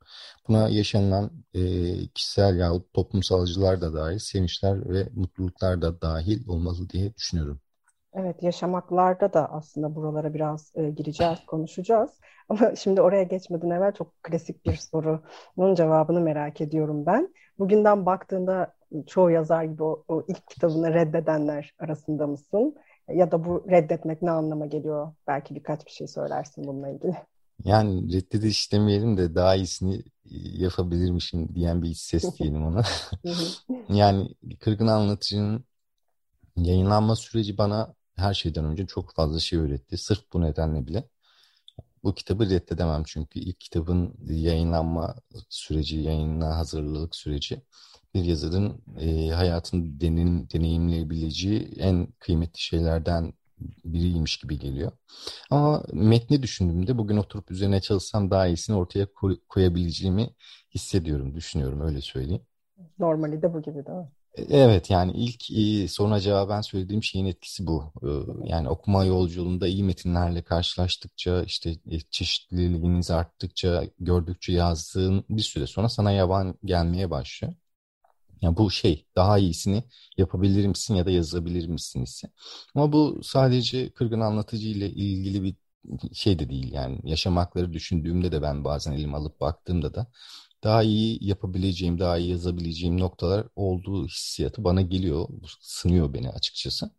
Buna 0.48 0.70
yaşanılan 0.70 1.32
e, 1.54 1.62
kişisel 2.08 2.58
yahut 2.60 2.94
toplumsal 2.94 3.42
acılar 3.42 3.82
da 3.82 3.94
dahil, 3.94 4.20
sevinçler 4.20 4.90
ve 4.90 5.10
mutluluklar 5.16 5.82
da 5.82 6.02
dahil 6.02 6.48
olmalı 6.48 6.90
diye 6.90 7.16
düşünüyorum. 7.16 7.60
Evet, 8.14 8.44
yaşamaklarda 8.44 9.34
da 9.34 9.52
aslında 9.52 9.96
buralara 9.96 10.34
biraz 10.34 10.72
e, 10.76 10.90
gireceğiz, 10.90 11.40
konuşacağız. 11.48 12.10
Ama 12.50 12.76
şimdi 12.76 13.02
oraya 13.02 13.24
geçmeden 13.24 13.70
evvel 13.70 13.94
çok 13.94 14.24
klasik 14.24 14.66
bir 14.66 14.76
sorunun 14.76 15.76
cevabını 15.76 16.22
merak 16.22 16.62
ediyorum 16.62 17.06
ben. 17.06 17.34
Bugünden 17.60 18.06
baktığında 18.06 18.76
çoğu 19.08 19.32
yazar 19.32 19.64
gibi 19.64 19.84
o, 19.84 20.04
o 20.08 20.24
ilk 20.28 20.48
kitabını 20.48 20.94
reddedenler 20.94 21.74
arasında 21.80 22.28
mısın? 22.28 22.76
Ya 23.14 23.32
da 23.32 23.46
bu 23.46 23.66
reddetmek 23.70 24.22
ne 24.22 24.32
anlama 24.32 24.66
geliyor? 24.66 25.14
Belki 25.28 25.56
birkaç 25.56 25.86
bir 25.86 25.92
şey 25.92 26.08
söylersin 26.08 26.68
bununla 26.68 26.90
ilgili. 26.90 27.16
Yani 27.64 28.14
reddediş 28.14 28.72
demeyelim 28.72 29.18
de 29.18 29.36
daha 29.36 29.56
iyisini 29.56 30.04
yapabilirmişim 30.54 31.56
diyen 31.56 31.82
bir 31.82 31.94
ses 31.94 32.24
diyelim 32.40 32.66
ona. 32.66 32.84
yani 33.90 34.30
Kırgın 34.60 34.88
Anlatıcı'nın 34.88 35.66
yayınlanma 36.58 37.16
süreci 37.16 37.58
bana 37.58 37.94
her 38.16 38.34
şeyden 38.34 38.66
önce 38.66 38.88
çok 38.88 39.16
fazla 39.16 39.40
şey 39.40 39.60
öğretti. 39.60 39.98
Sırf 39.98 40.34
bu 40.34 40.42
nedenle 40.42 40.88
bile. 40.88 41.04
Bu 42.04 42.14
kitabı 42.14 42.50
reddedemem 42.50 43.04
çünkü 43.08 43.40
ilk 43.40 43.60
kitabın 43.60 44.14
yayınlanma 44.30 45.16
süreci, 45.50 45.98
yayınla 45.98 46.58
hazırlılık 46.58 47.16
süreci 47.16 47.62
bir 48.16 48.24
yazarın 48.24 48.82
e, 49.00 49.30
hayatın 49.30 50.00
denin, 50.00 50.50
deneyimleyebileceği 50.50 51.74
en 51.78 52.08
kıymetli 52.20 52.60
şeylerden 52.60 53.34
biriymiş 53.86 54.38
gibi 54.38 54.60
geliyor. 54.60 54.92
Ama 55.50 55.84
metni 55.94 56.44
düşündüğümde 56.44 56.98
bugün 56.98 57.18
oturup 57.18 57.52
üzerine 57.52 57.82
çalışsam 57.82 58.32
daha 58.32 58.48
iyisini 58.48 58.76
ortaya 58.76 59.06
koy, 59.14 59.38
koyabileceğimi 59.50 60.30
hissediyorum, 60.76 61.36
düşünüyorum 61.36 61.82
öyle 61.82 62.02
söyleyeyim. 62.02 62.42
Normali 63.00 63.42
de 63.42 63.54
bu 63.54 63.62
gibi 63.62 63.86
değil 63.86 63.98
mi? 63.98 64.10
Evet 64.50 64.90
yani 64.90 65.12
ilk 65.12 65.52
e, 65.52 65.88
soruna 65.88 66.20
cevaben 66.20 66.62
söylediğim 66.62 67.04
şeyin 67.04 67.26
etkisi 67.26 67.68
bu. 67.68 67.92
E, 68.04 68.10
yani 68.50 68.70
okuma 68.70 69.06
yolculuğunda 69.06 69.68
iyi 69.68 69.84
metinlerle 69.84 70.42
karşılaştıkça 70.42 71.44
işte 71.44 71.70
e, 71.92 72.00
çeşitliliğiniz 72.00 73.12
arttıkça 73.12 73.84
gördükçe 74.00 74.54
yazdığın 74.54 75.26
bir 75.30 75.42
süre 75.42 75.68
sonra 75.68 75.90
sana 75.90 76.12
yaban 76.12 76.56
gelmeye 76.66 77.10
başlıyor. 77.10 77.54
Yani 78.42 78.58
bu 78.58 78.72
şey 78.72 79.06
daha 79.16 79.38
iyisini 79.38 79.84
yapabilir 80.18 80.68
misin 80.68 80.96
ya 80.96 81.06
da 81.06 81.12
yazabilir 81.12 81.68
misin 81.68 82.04
ise. 82.04 82.28
Ama 82.76 82.94
bu 82.94 83.20
sadece 83.24 83.90
kırgın 83.90 84.20
anlatıcı 84.20 84.68
ile 84.68 84.90
ilgili 84.90 85.44
bir 85.44 85.56
şey 86.14 86.40
de 86.40 86.50
değil 86.50 86.74
yani 86.74 87.00
yaşamakları 87.04 87.74
düşündüğümde 87.74 88.32
de 88.32 88.42
ben 88.42 88.64
bazen 88.64 88.92
elim 88.92 89.16
alıp 89.16 89.42
baktığımda 89.42 89.94
da 89.94 90.08
daha 90.64 90.84
iyi 90.84 91.18
yapabileceğim, 91.22 92.00
daha 92.00 92.18
iyi 92.18 92.30
yazabileceğim 92.30 93.00
noktalar 93.00 93.48
olduğu 93.56 94.08
hissiyatı 94.08 94.64
bana 94.64 94.82
geliyor. 94.82 95.28
Sınıyor 95.62 96.14
beni 96.14 96.30
açıkçası. 96.30 96.92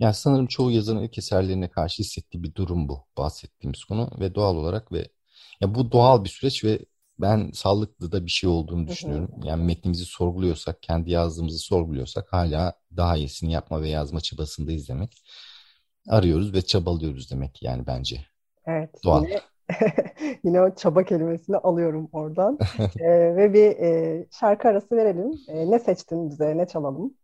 Yani 0.00 0.14
sanırım 0.14 0.46
çoğu 0.46 0.70
yazarın 0.70 1.02
ilk 1.02 1.18
eserlerine 1.18 1.70
karşı 1.70 2.02
hissettiği 2.02 2.42
bir 2.42 2.54
durum 2.54 2.88
bu 2.88 3.04
bahsettiğimiz 3.18 3.84
konu 3.84 4.10
ve 4.20 4.34
doğal 4.34 4.56
olarak 4.56 4.92
ve 4.92 5.08
ya 5.60 5.74
bu 5.74 5.92
doğal 5.92 6.24
bir 6.24 6.28
süreç 6.28 6.64
ve 6.64 6.78
ben 7.20 7.50
sağlıklı 7.54 8.12
da 8.12 8.24
bir 8.24 8.30
şey 8.30 8.50
olduğunu 8.50 8.88
düşünüyorum. 8.88 9.30
Yani 9.44 9.64
metnimizi 9.64 10.04
sorguluyorsak, 10.04 10.82
kendi 10.82 11.10
yazdığımızı 11.10 11.58
sorguluyorsak 11.58 12.32
hala 12.32 12.72
daha 12.96 13.16
iyisini 13.16 13.52
yapma 13.52 13.82
ve 13.82 13.88
yazma 13.88 14.20
çabasındayız 14.20 14.88
demek. 14.88 15.22
Arıyoruz 16.08 16.54
ve 16.54 16.62
çabalıyoruz 16.62 17.30
demek 17.30 17.62
yani 17.62 17.86
bence. 17.86 18.26
Evet. 18.66 18.90
Doğal. 19.04 19.24
Yine 19.24 19.40
Yine 20.44 20.62
o 20.62 20.74
çaba 20.74 21.04
kelimesini 21.04 21.56
alıyorum 21.56 22.08
oradan. 22.12 22.58
ee, 23.00 23.36
ve 23.36 23.52
bir 23.52 23.70
e, 23.70 24.26
şarkı 24.40 24.68
arası 24.68 24.96
verelim. 24.96 25.32
E, 25.48 25.70
ne 25.70 25.78
seçtin 25.78 26.30
bize, 26.30 26.58
ne 26.58 26.66
çalalım? 26.66 27.14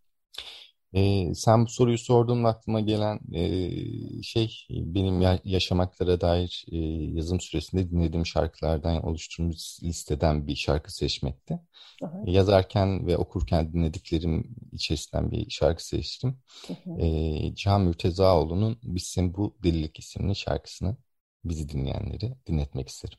Ee, 0.95 1.35
sen 1.35 1.65
bu 1.65 1.69
soruyu 1.69 1.99
sorduğumda 1.99 2.49
aklıma 2.49 2.81
gelen 2.81 3.21
e, 3.33 4.23
şey 4.23 4.67
benim 4.71 5.21
ya- 5.21 5.41
yaşamaklara 5.45 6.21
dair 6.21 6.65
e, 6.73 6.77
yazım 7.17 7.41
süresinde 7.41 7.91
dinlediğim 7.91 8.27
şarkılardan 8.27 9.07
oluşturmuş 9.07 9.83
listeden 9.83 10.47
bir 10.47 10.57
şarkı 10.57 10.95
seçmekti. 10.95 11.61
Aha. 12.03 12.23
Yazarken 12.27 13.07
ve 13.07 13.17
okurken 13.17 13.73
dinlediklerim 13.73 14.57
içerisinden 14.73 15.31
bir 15.31 15.51
şarkı 15.51 15.87
seçtim. 15.87 16.39
E, 17.01 17.55
Cihan 17.55 17.83
Mürtezaoğlu'nun 17.83 18.79
Bizim 18.83 19.35
Bu 19.35 19.57
Delilik 19.65 19.99
isimli 19.99 20.37
şarkısını 20.37 20.97
bizi 21.45 21.69
dinleyenleri 21.69 22.35
dinletmek 22.47 22.89
isterim. 22.89 23.19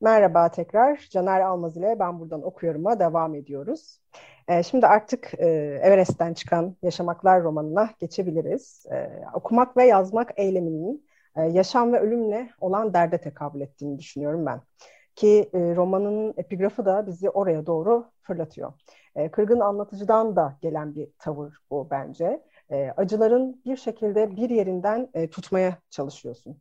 Merhaba 0.00 0.48
tekrar. 0.50 1.08
Caner 1.10 1.40
Almaz 1.40 1.76
ile 1.76 1.98
Ben 1.98 2.20
Buradan 2.20 2.42
Okuyorum'a 2.42 2.98
devam 3.00 3.34
ediyoruz. 3.34 4.00
E, 4.48 4.62
şimdi 4.62 4.86
artık 4.86 5.34
e, 5.38 5.46
Everest'ten 5.82 6.34
çıkan 6.34 6.76
Yaşamaklar 6.82 7.42
romanına 7.42 7.90
geçebiliriz. 8.00 8.86
E, 8.92 9.10
okumak 9.34 9.76
ve 9.76 9.84
yazmak 9.84 10.32
eyleminin 10.36 11.06
e, 11.36 11.42
yaşam 11.42 11.92
ve 11.92 12.00
ölümle 12.00 12.50
olan 12.60 12.94
derde 12.94 13.18
tekabül 13.18 13.60
ettiğini 13.60 13.98
düşünüyorum 13.98 14.46
ben. 14.46 14.60
Ki 15.14 15.50
e, 15.54 15.58
romanın 15.76 16.34
epigrafı 16.36 16.84
da 16.86 17.06
bizi 17.06 17.30
oraya 17.30 17.66
doğru 17.66 18.10
fırlatıyor. 18.22 18.72
E, 19.16 19.30
kırgın 19.30 19.60
anlatıcıdan 19.60 20.36
da 20.36 20.58
gelen 20.60 20.94
bir 20.94 21.08
tavır 21.18 21.58
bu 21.70 21.88
bence 21.90 22.42
e, 22.70 22.90
acıların 22.96 23.62
bir 23.64 23.76
şekilde 23.76 24.36
bir 24.36 24.50
yerinden 24.50 25.08
e, 25.14 25.30
tutmaya 25.30 25.78
çalışıyorsun. 25.90 26.60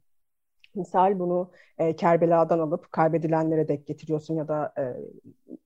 Misal 0.75 1.19
bunu 1.19 1.51
e, 1.77 1.95
Kerbela'dan 1.95 2.59
alıp 2.59 2.91
kaybedilenlere 2.91 3.67
dek 3.67 3.87
getiriyorsun 3.87 4.35
ya 4.35 4.47
da 4.47 4.73
e, 4.77 4.83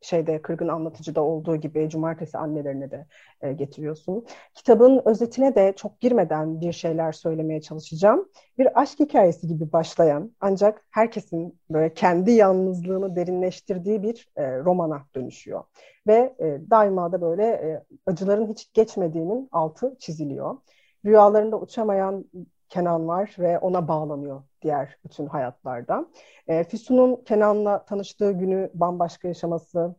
şeyde 0.02 0.42
Kırgın 0.42 0.68
Anlatıcı'da 0.68 1.22
olduğu 1.22 1.56
gibi 1.56 1.90
Cumartesi 1.90 2.38
annelerine 2.38 2.92
de 2.92 3.06
e, 3.42 3.54
getiriyorsun. 3.54 4.26
Kitabın 4.54 5.02
özetine 5.06 5.56
de 5.56 5.74
çok 5.76 6.00
girmeden 6.00 6.62
bir 6.62 6.74
şeyler 6.74 7.12
söylemeye 7.12 7.62
çalışacağım. 7.62 8.30
Bir 8.58 8.82
aşk 8.82 9.00
hikayesi 9.00 9.48
gibi 9.48 9.72
başlayan 9.72 10.32
ancak 10.40 10.86
herkesin 10.92 11.60
böyle 11.70 11.94
kendi 11.94 12.32
yalnızlığını 12.32 13.16
derinleştirdiği 13.16 14.04
bir 14.04 14.30
e, 14.36 14.60
romana 14.60 15.06
dönüşüyor. 15.16 15.64
Ve 16.08 16.36
e, 16.40 16.70
daima 16.70 17.12
da 17.12 17.22
böyle 17.22 17.44
e, 17.46 17.84
acıların 18.06 18.48
hiç 18.48 18.74
geçmediğinin 18.74 19.50
altı 19.52 19.96
çiziliyor. 20.00 20.58
Rüyalarında 21.06 21.60
uçamayan 21.60 22.26
Kenan 22.70 23.08
var 23.08 23.36
ve 23.40 23.60
ona 23.60 23.88
bağlanıyor 23.88 24.42
diğer 24.62 24.98
bütün 25.06 25.26
hayatlarda. 25.28 26.08
E, 26.48 26.64
Füsun'un 26.64 27.24
Kenan'la 27.24 27.86
tanıştığı 27.86 28.32
günü 28.32 28.72
bambaşka 28.74 29.28
yaşaması, 29.28 29.96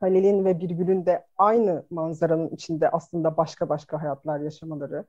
Halil'in 0.00 0.44
ve 0.44 0.60
Birgül'ün 0.60 1.06
de 1.06 1.26
aynı 1.38 1.86
manzaranın 1.90 2.48
içinde 2.48 2.88
aslında 2.90 3.36
başka 3.36 3.68
başka 3.68 4.02
hayatlar 4.02 4.40
yaşamaları, 4.40 5.04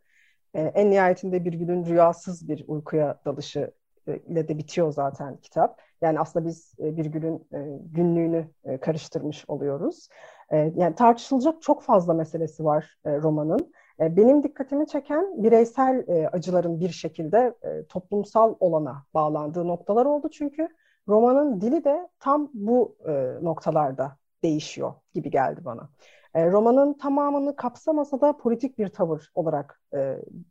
e, 0.53 0.61
en 0.61 0.91
nihayetinde 0.91 1.45
Birgül'ün 1.45 1.85
rüyasız 1.85 2.49
bir 2.49 2.65
uykuya 2.67 3.19
dalışı 3.25 3.71
ile 4.07 4.47
de 4.47 4.57
bitiyor 4.57 4.91
zaten 4.91 5.37
kitap. 5.37 5.81
Yani 6.01 6.19
aslında 6.19 6.45
biz 6.45 6.73
e, 6.79 6.97
bir 6.97 7.05
günün 7.05 7.47
e, 7.53 7.79
günlüğünü 7.91 8.47
e, 8.63 8.77
karıştırmış 8.77 9.45
oluyoruz. 9.47 10.09
E, 10.49 10.57
yani 10.75 10.95
tartışılacak 10.95 11.61
çok 11.61 11.83
fazla 11.83 12.13
meselesi 12.13 12.65
var 12.65 12.97
e, 13.05 13.17
romanın. 13.17 13.73
E, 13.99 14.17
benim 14.17 14.43
dikkatimi 14.43 14.87
çeken 14.87 15.43
bireysel 15.43 16.03
e, 16.07 16.27
acıların 16.27 16.79
bir 16.79 16.89
şekilde 16.89 17.53
e, 17.61 17.85
toplumsal 17.85 18.55
olana 18.59 19.05
bağlandığı 19.13 19.67
noktalar 19.67 20.05
oldu 20.05 20.29
çünkü 20.29 20.67
romanın 21.07 21.61
dili 21.61 21.83
de 21.83 22.09
tam 22.19 22.49
bu 22.53 22.97
noktalarda 23.41 24.17
değişiyor 24.43 24.93
gibi 25.13 25.29
geldi 25.29 25.61
bana. 25.65 25.89
Romanın 26.35 26.93
tamamını 26.93 27.55
kapsamasa 27.55 28.21
da 28.21 28.37
politik 28.37 28.77
bir 28.77 28.87
tavır 28.87 29.31
olarak 29.35 29.81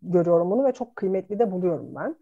görüyorum 0.02 0.50
bunu 0.50 0.64
ve 0.64 0.73
çok 0.73 0.97
kıymetli 0.97 1.38
de 1.38 1.50
buluyorum 1.50 1.95
ben. 1.95 2.17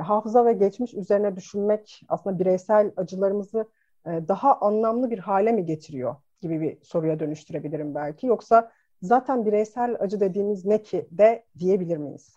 Hafıza 0.00 0.44
ve 0.44 0.52
geçmiş 0.52 0.94
üzerine 0.94 1.36
düşünmek 1.36 2.02
aslında 2.08 2.38
bireysel 2.38 2.92
acılarımızı 2.96 3.68
daha 4.06 4.60
anlamlı 4.60 5.10
bir 5.10 5.18
hale 5.18 5.52
mi 5.52 5.64
getiriyor 5.64 6.16
gibi 6.40 6.60
bir 6.60 6.78
soruya 6.82 7.20
dönüştürebilirim 7.20 7.94
belki. 7.94 8.26
Yoksa 8.26 8.72
zaten 9.02 9.46
bireysel 9.46 9.96
acı 10.00 10.20
dediğimiz 10.20 10.64
ne 10.64 10.82
ki 10.82 11.08
de 11.10 11.44
diyebilir 11.58 11.96
miyiz? 11.96 12.34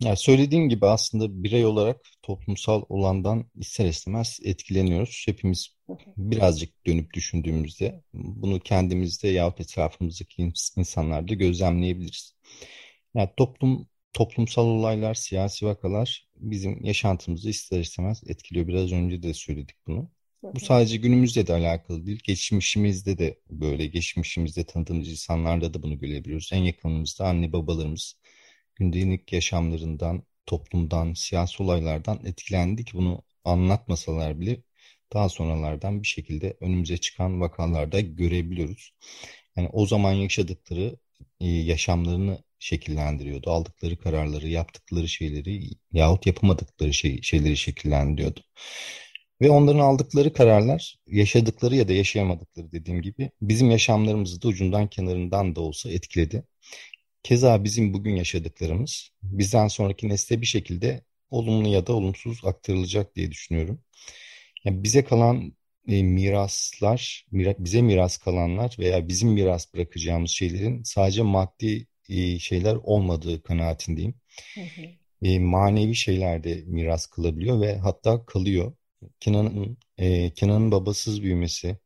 Yani 0.00 0.16
söylediğim 0.16 0.68
gibi 0.68 0.86
aslında 0.86 1.42
birey 1.44 1.66
olarak 1.66 2.00
toplumsal 2.22 2.82
olandan 2.88 3.44
ister 3.54 3.86
istemez 3.86 4.40
etkileniyoruz. 4.44 5.24
Hepimiz 5.26 5.76
birazcık 6.16 6.86
dönüp 6.86 7.14
düşündüğümüzde 7.14 8.02
bunu 8.14 8.60
kendimizde 8.60 9.28
yahut 9.28 9.60
etrafımızdaki 9.60 10.52
insanlarda 10.76 11.34
gözlemleyebiliriz. 11.34 12.34
Yani 13.14 13.30
toplum 13.36 13.86
toplumsal 14.12 14.66
olaylar, 14.66 15.14
siyasi 15.14 15.66
vakalar 15.66 16.28
bizim 16.36 16.84
yaşantımızı 16.84 17.50
ister 17.50 17.80
istemez 17.80 18.22
etkiliyor. 18.26 18.68
Biraz 18.68 18.92
önce 18.92 19.22
de 19.22 19.34
söyledik 19.34 19.76
bunu. 19.86 20.10
Bu 20.42 20.60
sadece 20.60 20.96
günümüzde 20.96 21.46
de 21.46 21.52
alakalı 21.52 22.06
değil. 22.06 22.20
Geçmişimizde 22.24 23.18
de 23.18 23.40
böyle. 23.50 23.86
Geçmişimizde 23.86 24.64
tanıdığımız 24.64 25.08
insanlarda 25.08 25.74
da 25.74 25.82
bunu 25.82 25.98
görebiliyoruz. 25.98 26.50
En 26.52 26.62
yakınımızda 26.62 27.26
anne 27.26 27.52
babalarımız 27.52 28.14
gündelik 28.74 29.32
yaşamlarından, 29.32 30.22
toplumdan, 30.46 31.14
siyasi 31.14 31.62
olaylardan 31.62 32.20
etkilendik. 32.26 32.94
Bunu 32.94 33.22
anlatmasalar 33.44 34.40
bile 34.40 34.62
daha 35.12 35.28
sonralardan 35.28 36.02
bir 36.02 36.06
şekilde 36.08 36.56
önümüze 36.60 36.96
çıkan 36.98 37.40
vakalarda 37.40 38.00
görebiliyoruz. 38.00 38.94
Yani 39.56 39.68
o 39.72 39.86
zaman 39.86 40.12
yaşadıkları 40.12 40.96
e, 41.40 41.48
yaşamlarını 41.48 42.44
şekillendiriyordu. 42.58 43.50
Aldıkları 43.50 43.98
kararları, 43.98 44.48
yaptıkları 44.48 45.08
şeyleri 45.08 45.70
yahut 45.92 46.26
yapamadıkları 46.26 46.94
şey, 46.94 47.22
şeyleri 47.22 47.56
şekillendiriyordu. 47.56 48.40
Ve 49.42 49.50
onların 49.50 49.78
aldıkları 49.78 50.32
kararlar, 50.32 50.98
yaşadıkları 51.06 51.76
ya 51.76 51.88
da 51.88 51.92
yaşayamadıkları 51.92 52.72
dediğim 52.72 53.02
gibi 53.02 53.30
bizim 53.40 53.70
yaşamlarımızı 53.70 54.42
da 54.42 54.48
ucundan 54.48 54.88
kenarından 54.88 55.56
da 55.56 55.60
olsa 55.60 55.90
etkiledi. 55.90 56.44
Keza 57.22 57.64
bizim 57.64 57.94
bugün 57.94 58.16
yaşadıklarımız 58.16 59.10
bizden 59.22 59.68
sonraki 59.68 60.08
nesle 60.08 60.40
bir 60.40 60.46
şekilde 60.46 61.04
olumlu 61.30 61.68
ya 61.68 61.86
da 61.86 61.92
olumsuz 61.92 62.44
aktarılacak 62.44 63.16
diye 63.16 63.30
düşünüyorum. 63.30 63.80
Yani 64.64 64.82
bize 64.82 65.04
kalan 65.04 65.52
e, 65.88 66.02
miraslar, 66.02 67.26
mira, 67.30 67.54
bize 67.58 67.82
miras 67.82 68.16
kalanlar 68.16 68.76
veya 68.78 69.08
bizim 69.08 69.28
miras 69.28 69.74
bırakacağımız 69.74 70.30
şeylerin 70.30 70.82
sadece 70.82 71.22
maddi 71.22 71.86
e, 72.08 72.38
şeyler 72.38 72.74
olmadığı 72.74 73.42
kanaatindeyim. 73.42 74.14
Hı 74.54 74.60
hı. 74.60 74.86
E, 75.22 75.38
manevi 75.38 75.94
şeyler 75.94 76.44
de 76.44 76.62
miras 76.66 77.06
kılabiliyor 77.06 77.60
ve 77.60 77.78
hatta 77.78 78.24
kalıyor. 78.26 78.72
Kenan'ın 79.20 79.76
e, 79.98 80.30
Kenan'ın 80.30 80.72
babasız 80.72 81.22
büyümesi, 81.22 81.76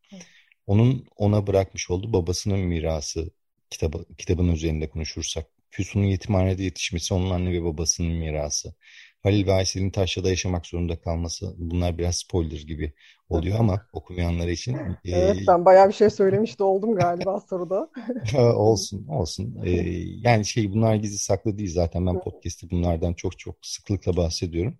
onun 0.66 1.06
ona 1.16 1.46
bırakmış 1.46 1.90
olduğu 1.90 2.12
babasının 2.12 2.58
mirası 2.58 3.30
kitabı, 3.70 4.04
kitabın 4.18 4.48
üzerinde 4.48 4.88
konuşursak. 4.88 5.46
Füsun'un 5.70 6.04
yetimhanede 6.04 6.62
yetişmesi 6.62 7.14
onun 7.14 7.30
anne 7.30 7.52
ve 7.52 7.64
babasının 7.64 8.12
mirası. 8.12 8.74
Halil 9.22 9.46
ve 9.46 9.52
Aysel'in 9.52 9.90
taşrada 9.90 10.30
yaşamak 10.30 10.66
zorunda 10.66 11.00
kalması 11.00 11.54
bunlar 11.58 11.98
biraz 11.98 12.16
spoiler 12.16 12.60
gibi 12.60 12.92
oluyor 13.28 13.58
ama 13.58 13.86
okumayanlar 13.92 14.48
için. 14.48 14.74
E, 14.74 15.10
evet 15.10 15.36
ben 15.48 15.64
bayağı 15.64 15.88
bir 15.88 15.94
şey 15.94 16.10
söylemiş 16.10 16.58
de 16.58 16.64
oldum 16.64 16.94
galiba 16.94 17.40
soruda. 17.40 17.90
olsun 18.38 19.06
olsun. 19.06 19.58
E, 19.64 19.70
yani 20.28 20.44
şey 20.44 20.72
bunlar 20.72 20.94
gizli 20.94 21.18
saklı 21.18 21.58
değil 21.58 21.72
zaten 21.72 22.06
ben 22.06 22.20
podcast'te 22.20 22.70
bunlardan 22.70 23.14
çok 23.14 23.38
çok 23.38 23.56
sıklıkla 23.62 24.16
bahsediyorum. 24.16 24.78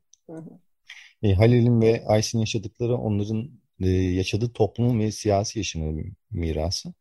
E, 1.23 1.33
Halil'in 1.35 1.81
ve 1.81 2.05
Aysel'in 2.07 2.41
yaşadıkları 2.41 2.97
onların 2.97 3.51
e, 3.81 3.89
yaşadığı 3.91 4.53
toplumun 4.53 5.01
ve 5.01 5.13
siyasi 5.13 5.59
yaşamın 5.59 6.17
mirası. 6.31 6.95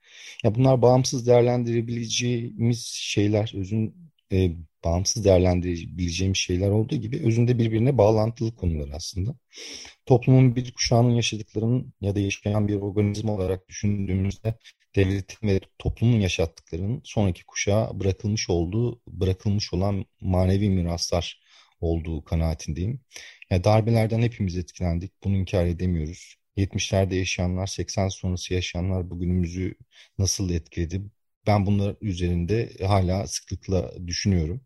Ya 0.43 0.55
bunlar 0.55 0.81
bağımsız 0.81 1.27
değerlendirebileceğimiz 1.27 2.85
şeyler, 2.85 3.51
özün 3.55 3.95
e, 4.31 4.51
bağımsız 4.85 5.25
değerlendirebileceğimiz 5.25 6.37
şeyler 6.37 6.69
olduğu 6.69 6.95
gibi 6.95 7.21
özünde 7.25 7.59
birbirine 7.59 7.97
bağlantılı 7.97 8.55
konular 8.55 8.89
aslında. 8.93 9.35
Toplumun 10.05 10.55
bir 10.55 10.73
kuşağının 10.73 11.15
yaşadıklarının 11.15 11.93
ya 12.01 12.15
da 12.15 12.19
yaşayan 12.19 12.67
bir 12.67 12.75
organizma 12.75 13.33
olarak 13.33 13.69
düşündüğümüzde 13.69 14.55
devletin 14.95 15.47
ve 15.47 15.59
toplumun 15.79 16.19
yaşattıklarının 16.19 17.01
sonraki 17.03 17.45
kuşağa 17.45 17.99
bırakılmış 17.99 18.49
olduğu, 18.49 19.01
bırakılmış 19.07 19.73
olan 19.73 20.05
manevi 20.21 20.69
miraslar 20.69 21.41
olduğu 21.81 22.23
kanaatindeyim. 22.23 23.01
Yani 23.49 23.63
darbelerden 23.63 24.21
hepimiz 24.21 24.57
etkilendik. 24.57 25.11
Bunu 25.23 25.37
inkar 25.37 25.65
edemiyoruz. 25.65 26.35
70'lerde 26.57 27.15
yaşayanlar, 27.15 27.67
80 27.67 28.07
sonrası 28.09 28.53
yaşayanlar 28.53 29.09
bugünümüzü 29.09 29.75
nasıl 30.17 30.49
etkiledi? 30.49 31.01
Ben 31.47 31.65
bunlar 31.65 31.95
üzerinde 32.01 32.69
hala 32.85 33.27
sıklıkla 33.27 34.07
düşünüyorum. 34.07 34.61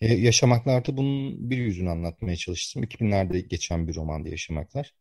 Ee, 0.00 0.14
Yaşamaklar'da 0.14 0.96
bunun 0.96 1.50
bir 1.50 1.58
yüzünü 1.58 1.90
anlatmaya 1.90 2.36
çalıştım. 2.36 2.82
2000'lerde 2.82 3.40
geçen 3.40 3.88
bir 3.88 3.94
romanda 3.94 4.28
Yaşamaklar. 4.28 4.94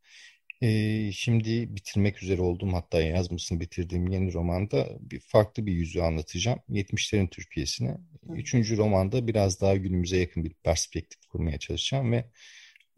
Ee, 0.62 1.12
şimdi 1.14 1.76
bitirmek 1.76 2.24
üzere 2.24 2.42
olduğum 2.42 2.74
hatta 2.74 3.02
yazmasını 3.02 3.60
bitirdiğim 3.60 4.08
yeni 4.08 4.34
romanda 4.34 4.88
bir 5.00 5.20
farklı 5.20 5.66
bir 5.66 5.74
yüzü 5.74 6.02
anlatacağım. 6.02 6.60
70'lerin 6.70 7.30
Türkiye'sine. 7.30 7.98
Üçüncü 8.30 8.78
romanda 8.78 9.28
biraz 9.28 9.62
daha 9.62 9.76
günümüze 9.76 10.18
yakın 10.18 10.44
bir 10.44 10.54
perspektif 10.54 11.26
kurmaya 11.30 11.60
çalışacağım 11.60 12.12
ve 12.12 12.26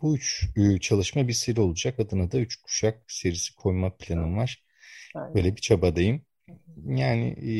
bu 0.01 0.15
üç 0.15 0.45
e, 0.55 0.79
çalışma 0.79 1.27
bir 1.27 1.33
seri 1.33 1.61
olacak. 1.61 1.99
Adına 1.99 2.31
da 2.31 2.39
Üç 2.39 2.55
Kuşak 2.55 3.03
serisi 3.07 3.55
koyma 3.55 3.97
planım 3.97 4.37
var. 4.37 4.63
Aynen. 5.15 5.35
Böyle 5.35 5.55
bir 5.55 5.61
çabadayım. 5.61 6.21
Yani 6.85 7.27
e, 7.27 7.51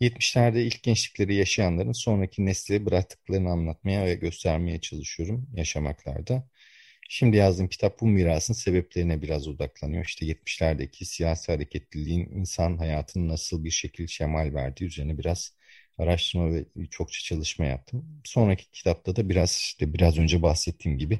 70'lerde 0.00 0.62
ilk 0.62 0.82
gençlikleri 0.82 1.34
yaşayanların 1.34 1.92
sonraki 1.92 2.46
nesle 2.46 2.86
bıraktıklarını 2.86 3.50
anlatmaya 3.50 4.06
ve 4.06 4.14
göstermeye 4.14 4.80
çalışıyorum 4.80 5.48
yaşamaklarda. 5.54 6.48
Şimdi 7.08 7.36
yazdığım 7.36 7.68
kitap 7.68 8.00
bu 8.00 8.06
mirasın 8.06 8.54
sebeplerine 8.54 9.22
biraz 9.22 9.48
odaklanıyor. 9.48 10.04
İşte 10.04 10.26
70'lerdeki 10.26 11.04
siyasi 11.04 11.52
hareketliliğin 11.52 12.30
insan 12.30 12.76
hayatını 12.76 13.28
nasıl 13.28 13.64
bir 13.64 13.70
şekil 13.70 14.06
şemal 14.06 14.54
verdiği 14.54 14.84
üzerine 14.84 15.18
biraz 15.18 15.54
araştırma 16.00 16.54
ve 16.54 16.64
çokça 16.90 17.20
çalışma 17.22 17.64
yaptım. 17.64 18.20
Sonraki 18.24 18.70
kitapta 18.70 19.16
da 19.16 19.28
biraz 19.28 19.50
işte 19.50 19.94
biraz 19.94 20.18
önce 20.18 20.42
bahsettiğim 20.42 20.98
gibi 20.98 21.18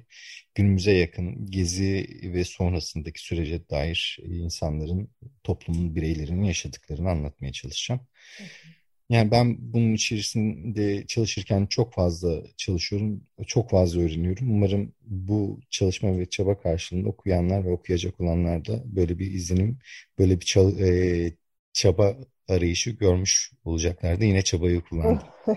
günümüze 0.54 0.92
yakın 0.92 1.46
gezi 1.50 2.20
ve 2.22 2.44
sonrasındaki 2.44 3.22
sürece 3.22 3.68
dair 3.70 4.18
insanların, 4.24 5.08
toplumun 5.44 5.96
bireylerinin 5.96 6.44
yaşadıklarını 6.44 7.10
anlatmaya 7.10 7.52
çalışacağım. 7.52 8.00
Yani 9.10 9.30
ben 9.30 9.56
bunun 9.60 9.94
içerisinde 9.94 11.06
çalışırken 11.06 11.66
çok 11.66 11.94
fazla 11.94 12.42
çalışıyorum, 12.56 13.24
çok 13.46 13.70
fazla 13.70 14.00
öğreniyorum. 14.00 14.50
Umarım 14.50 14.94
bu 15.00 15.60
çalışma 15.70 16.18
ve 16.18 16.26
çaba 16.26 16.60
karşılığında 16.60 17.08
okuyanlar 17.08 17.64
ve 17.64 17.70
okuyacak 17.70 18.20
olanlar 18.20 18.64
da 18.64 18.82
böyle 18.84 19.18
bir 19.18 19.32
izlenim, 19.32 19.78
böyle 20.18 20.40
bir 20.40 20.46
çaba 21.72 22.16
arayışı 22.50 22.90
görmüş 22.90 23.52
olacaklardı. 23.64 24.24
Yine 24.24 24.42
çabayı 24.42 24.80
kullandım. 24.80 25.22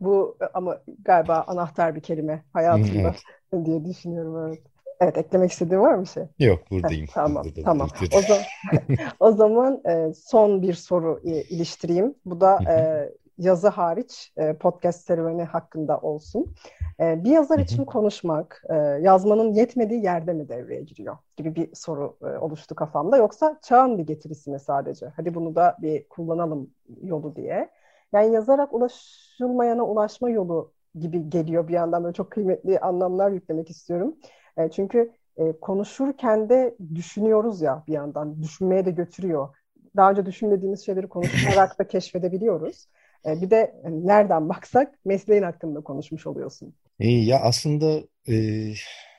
Bu 0.00 0.36
ama 0.54 0.78
galiba 1.04 1.44
anahtar 1.46 1.94
bir 1.94 2.00
kelime 2.00 2.44
hayatımda 2.52 3.14
evet. 3.52 3.66
diye 3.66 3.84
düşünüyorum. 3.84 4.48
Evet. 4.48 4.62
Evet, 5.00 5.18
eklemek 5.18 5.52
istediğin 5.52 5.80
var 5.80 5.94
mı 5.94 6.06
şey? 6.06 6.22
Yok, 6.38 6.70
buradayım. 6.70 7.06
tamam, 7.14 7.44
Burada 7.44 7.62
tamam. 7.62 7.88
O 8.12 8.20
zaman, 8.20 8.42
o 9.20 9.32
zaman 9.32 9.80
e, 9.88 10.14
son 10.14 10.62
bir 10.62 10.74
soru 10.74 11.20
e, 11.24 11.42
iliştireyim. 11.42 12.14
Bu 12.24 12.40
da 12.40 12.58
e, 12.68 13.08
yazı 13.38 13.68
hariç 13.68 14.32
e, 14.36 14.52
podcast 14.52 15.06
serüveni 15.06 15.44
hakkında 15.44 15.98
olsun. 15.98 16.54
E, 17.00 17.24
bir 17.24 17.30
yazar 17.30 17.58
için 17.58 17.84
konuşmak, 17.84 18.62
e, 18.70 18.74
yazmanın 18.76 19.52
yetmediği 19.52 20.04
yerde 20.04 20.32
mi 20.32 20.48
devreye 20.48 20.82
giriyor 20.82 21.16
gibi 21.36 21.54
bir 21.54 21.74
soru 21.74 22.16
e, 22.22 22.26
oluştu 22.26 22.74
kafamda. 22.74 23.16
Yoksa 23.16 23.58
çağın 23.62 23.98
bir 23.98 24.06
getirisi 24.06 24.50
mi 24.50 24.60
sadece? 24.60 25.06
Hadi 25.16 25.34
bunu 25.34 25.54
da 25.54 25.76
bir 25.82 26.08
kullanalım 26.08 26.70
yolu 27.02 27.36
diye. 27.36 27.70
Yani 28.12 28.34
yazarak 28.34 28.74
ulaşılmayana 28.74 29.84
ulaşma 29.84 30.30
yolu 30.30 30.72
gibi 30.98 31.30
geliyor 31.30 31.68
bir 31.68 31.72
yandan 31.72 32.04
böyle 32.04 32.14
çok 32.14 32.30
kıymetli 32.30 32.80
anlamlar 32.80 33.30
yüklemek 33.30 33.70
istiyorum. 33.70 34.16
E, 34.56 34.70
çünkü 34.70 35.12
e, 35.36 35.52
konuşurken 35.60 36.48
de 36.48 36.76
düşünüyoruz 36.94 37.62
ya 37.62 37.84
bir 37.86 37.92
yandan 37.92 38.42
düşünmeye 38.42 38.84
de 38.86 38.90
götürüyor. 38.90 39.48
Daha 39.96 40.10
önce 40.10 40.26
düşünmediğimiz 40.26 40.86
şeyleri 40.86 41.08
konuşarak 41.08 41.78
da 41.78 41.84
keşfedebiliyoruz. 41.88 42.86
E, 43.26 43.42
bir 43.42 43.50
de 43.50 43.82
nereden 43.84 44.48
baksak 44.48 44.94
mesleğin 45.04 45.42
hakkında 45.42 45.80
konuşmuş 45.80 46.26
oluyorsun. 46.26 46.74
E, 47.02 47.08
ya 47.10 47.40
aslında 47.40 48.02
e, 48.28 48.34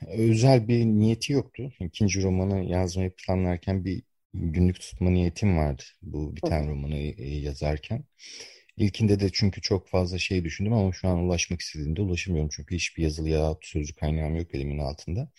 özel 0.08 0.68
bir 0.68 0.86
niyeti 0.86 1.34
yoktu. 1.34 1.72
İkinci 1.80 2.24
romanı 2.24 2.64
yazmayı 2.66 3.12
planlarken 3.16 3.86
bir 3.86 4.04
günlük 4.34 4.80
tutma 4.80 5.10
niyetim 5.10 5.58
vardı 5.58 5.84
bu 6.02 6.36
biten 6.36 6.70
romanı 6.70 6.96
e, 6.98 7.36
yazarken. 7.40 8.04
İlkinde 8.78 9.20
de 9.20 9.30
çünkü 9.34 9.62
çok 9.62 9.88
fazla 9.88 10.18
şey 10.18 10.44
düşündüm 10.44 10.74
ama 10.74 10.94
şu 10.94 11.08
an 11.08 11.18
ulaşmak 11.20 11.62
istediğimde 11.62 12.02
ulaşamıyorum. 12.02 12.50
Çünkü 12.56 12.76
hiçbir 12.76 13.04
yazılı 13.04 13.30
ya 13.30 13.56
sözcük 13.62 13.98
kaynağım 13.98 14.36
yok 14.36 14.56
elimin 14.56 14.78
altında. 14.78 15.30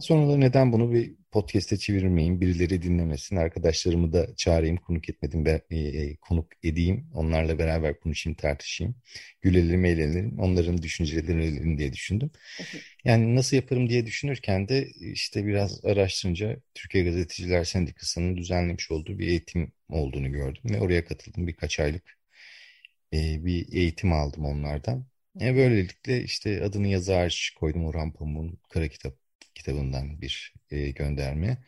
Sonra 0.00 0.32
da 0.32 0.36
neden 0.36 0.72
bunu 0.72 0.92
bir 0.92 1.14
podcast'e 1.32 1.76
çevirmeyeyim, 1.76 2.40
birileri 2.40 2.82
dinlemesin, 2.82 3.36
arkadaşlarımı 3.36 4.12
da 4.12 4.36
çağırayım, 4.36 4.76
konuk 4.76 5.08
etmedim, 5.08 5.46
e, 5.46 5.76
e, 5.78 6.16
konuk 6.16 6.46
edeyim, 6.62 7.10
onlarla 7.14 7.58
beraber 7.58 8.00
konuşayım, 8.00 8.36
tartışayım, 8.36 8.94
gülelim, 9.42 9.84
eğlenelim, 9.84 10.38
onların 10.38 10.82
düşüncelerini 10.82 11.78
diye 11.78 11.92
düşündüm. 11.92 12.30
Yani 13.04 13.36
nasıl 13.36 13.56
yaparım 13.56 13.88
diye 13.90 14.06
düşünürken 14.06 14.68
de 14.68 14.88
işte 15.00 15.46
biraz 15.46 15.84
araştırınca 15.84 16.56
Türkiye 16.74 17.04
Gazeteciler 17.04 17.64
Sendikası'nın 17.64 18.36
düzenlemiş 18.36 18.90
olduğu 18.90 19.18
bir 19.18 19.28
eğitim 19.28 19.72
olduğunu 19.88 20.32
gördüm 20.32 20.62
ve 20.70 20.80
oraya 20.80 21.04
katıldım 21.04 21.46
birkaç 21.46 21.80
aylık 21.80 22.15
e, 23.12 23.44
bir 23.44 23.72
eğitim 23.72 24.12
aldım 24.12 24.44
onlardan. 24.44 25.06
E, 25.40 25.56
böylelikle 25.56 26.22
işte 26.22 26.64
adını 26.64 26.88
yazar 26.88 27.54
koydum 27.60 27.86
Orhan 27.86 28.12
Pamuk'un 28.12 28.58
Kara 28.70 28.88
Kitap 28.88 29.14
kitabından 29.54 30.20
bir 30.20 30.54
e, 30.70 30.90
gönderme. 30.90 31.58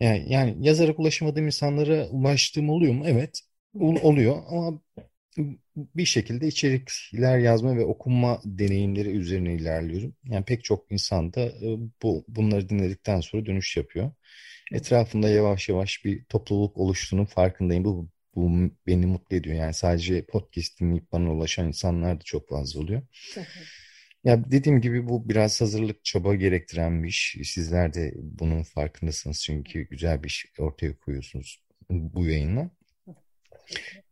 Yani, 0.00 0.26
yani 0.32 0.56
yazarak 0.66 1.00
ulaşamadığım 1.00 1.46
insanlara 1.46 2.08
ulaştığım 2.08 2.70
oluyor 2.70 2.94
mu? 2.94 3.04
Evet 3.06 3.40
oluyor 3.80 4.42
ama 4.48 4.80
bir 5.76 6.04
şekilde 6.04 6.46
içerikler 6.46 7.38
yazma 7.38 7.76
ve 7.76 7.84
okuma 7.84 8.40
deneyimleri 8.44 9.08
üzerine 9.10 9.54
ilerliyorum. 9.54 10.14
Yani 10.24 10.44
pek 10.44 10.64
çok 10.64 10.92
insan 10.92 11.34
da 11.34 11.52
bu 12.02 12.24
bunları 12.28 12.68
dinledikten 12.68 13.20
sonra 13.20 13.46
dönüş 13.46 13.76
yapıyor. 13.76 14.12
Etrafında 14.72 15.28
yavaş 15.28 15.68
yavaş 15.68 16.04
bir 16.04 16.24
topluluk 16.24 16.76
oluştuğunun 16.76 17.24
farkındayım. 17.24 17.84
Bu 17.84 18.08
bu 18.36 18.70
beni 18.86 19.06
mutlu 19.06 19.36
ediyor. 19.36 19.56
Yani 19.56 19.74
sadece 19.74 20.26
podcast 20.26 20.80
dinleyip 20.80 21.12
bana 21.12 21.32
ulaşan 21.32 21.66
insanlar 21.66 22.20
da 22.20 22.24
çok 22.24 22.48
fazla 22.48 22.80
oluyor. 22.80 23.02
Ya 24.24 24.50
dediğim 24.50 24.80
gibi 24.80 25.08
bu 25.08 25.28
biraz 25.28 25.60
hazırlık 25.60 26.04
çaba 26.04 26.34
gerektiren 26.34 27.02
bir 27.02 27.08
iş. 27.08 27.36
Sizler 27.44 27.94
de 27.94 28.14
bunun 28.16 28.62
farkındasınız 28.62 29.42
çünkü 29.42 29.88
güzel 29.88 30.22
bir 30.22 30.28
iş 30.28 30.46
ortaya 30.58 30.96
koyuyorsunuz 30.96 31.62
bu 31.90 32.26
yayınla. 32.26 32.70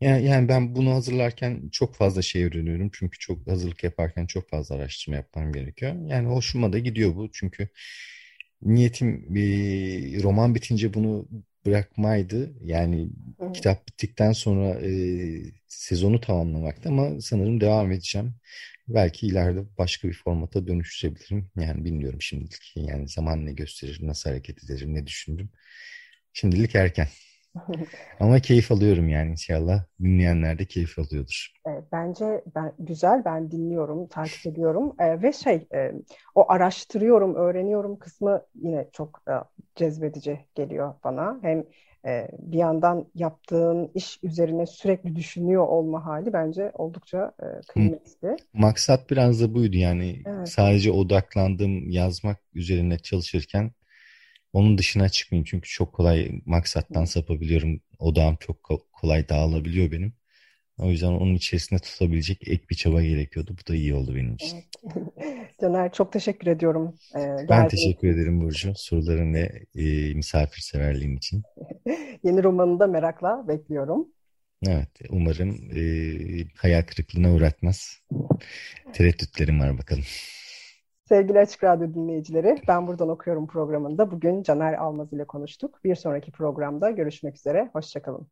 Yani, 0.00 0.26
yani 0.26 0.48
ben 0.48 0.74
bunu 0.74 0.90
hazırlarken 0.94 1.68
çok 1.72 1.96
fazla 1.96 2.22
şey 2.22 2.44
öğreniyorum. 2.44 2.90
Çünkü 2.94 3.18
çok 3.18 3.46
hazırlık 3.46 3.85
yaparken 3.85 4.26
çok 4.26 4.50
fazla 4.50 4.74
araştırma 4.74 5.16
yapmam 5.16 5.52
gerekiyor. 5.52 5.94
Yani 6.06 6.28
hoşuma 6.28 6.72
da 6.72 6.78
gidiyor 6.78 7.16
bu. 7.16 7.30
Çünkü 7.32 7.68
niyetim 8.62 9.35
bir 9.35 10.22
roman 10.22 10.54
bitince 10.54 10.94
bunu 10.94 11.28
bırakmaydı. 11.66 12.53
Yani 12.61 13.09
evet. 13.40 13.57
kitap 13.57 13.88
bittikten 13.88 14.33
sonra 14.33 14.81
e, 14.81 14.90
sezonu 15.68 16.20
tamamlamakta 16.20 16.90
ama 16.90 17.20
sanırım 17.20 17.61
devam 17.61 17.92
edeceğim. 17.92 18.35
Belki 18.88 19.27
ileride 19.27 19.64
başka 19.79 20.09
bir 20.09 20.14
formata 20.14 20.66
dönüştürebilirim. 20.66 21.51
Yani 21.57 21.85
bilmiyorum 21.85 22.22
şimdilik. 22.22 22.72
Yani 22.77 23.09
zaman 23.09 23.46
ne 23.46 23.53
gösterir, 23.53 23.98
nasıl 24.03 24.31
hareket 24.31 24.64
ederim, 24.64 24.94
ne 24.94 25.07
düşündüm. 25.07 25.51
Şimdilik 26.33 26.75
erken. 26.75 27.09
Ama 28.20 28.40
keyif 28.40 28.72
alıyorum 28.72 29.08
yani 29.08 29.30
inşallah 29.30 29.84
dinleyenler 30.00 30.58
de 30.58 30.64
keyif 30.64 30.98
alıyordur. 30.98 31.52
Bence 31.92 32.44
ben 32.54 32.72
güzel 32.78 33.24
ben 33.24 33.50
dinliyorum, 33.50 34.06
takip 34.06 34.46
ediyorum 34.46 34.94
e, 34.98 35.22
ve 35.22 35.32
şey 35.32 35.66
e, 35.74 35.92
o 36.34 36.52
araştırıyorum, 36.52 37.34
öğreniyorum 37.34 37.98
kısmı 37.98 38.42
yine 38.54 38.88
çok 38.92 39.22
e, 39.28 39.32
cezbedici 39.76 40.40
geliyor 40.54 40.94
bana. 41.04 41.38
Hem 41.42 41.64
e, 42.06 42.28
bir 42.38 42.58
yandan 42.58 43.06
yaptığın 43.14 43.90
iş 43.94 44.18
üzerine 44.22 44.66
sürekli 44.66 45.16
düşünüyor 45.16 45.66
olma 45.66 46.06
hali 46.06 46.32
bence 46.32 46.72
oldukça 46.74 47.32
e, 47.42 47.46
kıymetli. 47.72 48.36
Maksat 48.52 49.10
biraz 49.10 49.40
da 49.40 49.54
buydu 49.54 49.76
yani 49.76 50.22
evet. 50.26 50.48
sadece 50.48 50.92
odaklandığım 50.92 51.90
yazmak 51.90 52.38
üzerine 52.54 52.98
çalışırken 52.98 53.70
onun 54.52 54.78
dışına 54.78 55.08
çıkmayayım 55.08 55.44
çünkü 55.44 55.68
çok 55.68 55.92
kolay 55.92 56.30
maksattan 56.46 57.04
sapabiliyorum. 57.04 57.80
Odağım 57.98 58.36
çok 58.40 58.62
kolay 58.92 59.28
dağılabiliyor 59.28 59.92
benim. 59.92 60.12
O 60.78 60.90
yüzden 60.90 61.06
onun 61.06 61.34
içerisinde 61.34 61.80
tutabilecek 61.80 62.48
ek 62.48 62.64
bir 62.70 62.74
çaba 62.74 63.02
gerekiyordu. 63.02 63.56
Bu 63.62 63.72
da 63.72 63.76
iyi 63.76 63.94
oldu 63.94 64.14
benim 64.14 64.34
için. 64.34 64.58
Caner 65.60 65.92
çok 65.92 66.12
teşekkür 66.12 66.46
ediyorum. 66.46 66.94
Ee, 67.16 67.48
ben 67.48 67.68
teşekkür 67.68 68.08
ederim 68.08 68.40
Burcu. 68.40 68.72
Soruların 68.76 69.34
ve 69.34 69.64
e, 69.74 70.14
misafirseverliğin 70.14 71.16
için. 71.16 71.42
Yeni 72.24 72.42
romanını 72.42 72.80
da 72.80 72.86
merakla 72.86 73.48
bekliyorum. 73.48 74.08
Evet, 74.66 74.88
umarım 75.10 75.70
e, 75.76 75.82
hayal 76.56 76.82
kırıklığına 76.82 77.34
uğratmaz. 77.34 77.98
Tereddütlerim 78.92 79.60
var 79.60 79.78
bakalım. 79.78 80.04
Sevgili 81.12 81.38
Açık 81.40 81.64
Radyo 81.64 81.94
dinleyicileri, 81.94 82.62
ben 82.68 82.87
buradan 82.87 83.09
okuyorum 83.09 83.46
programında. 83.46 84.11
Bugün 84.11 84.42
Caner 84.42 84.75
Almaz 84.75 85.12
ile 85.12 85.25
konuştuk. 85.27 85.85
Bir 85.85 85.94
sonraki 85.94 86.33
programda 86.33 86.90
görüşmek 86.90 87.37
üzere. 87.37 87.70
Hoşçakalın. 87.72 88.27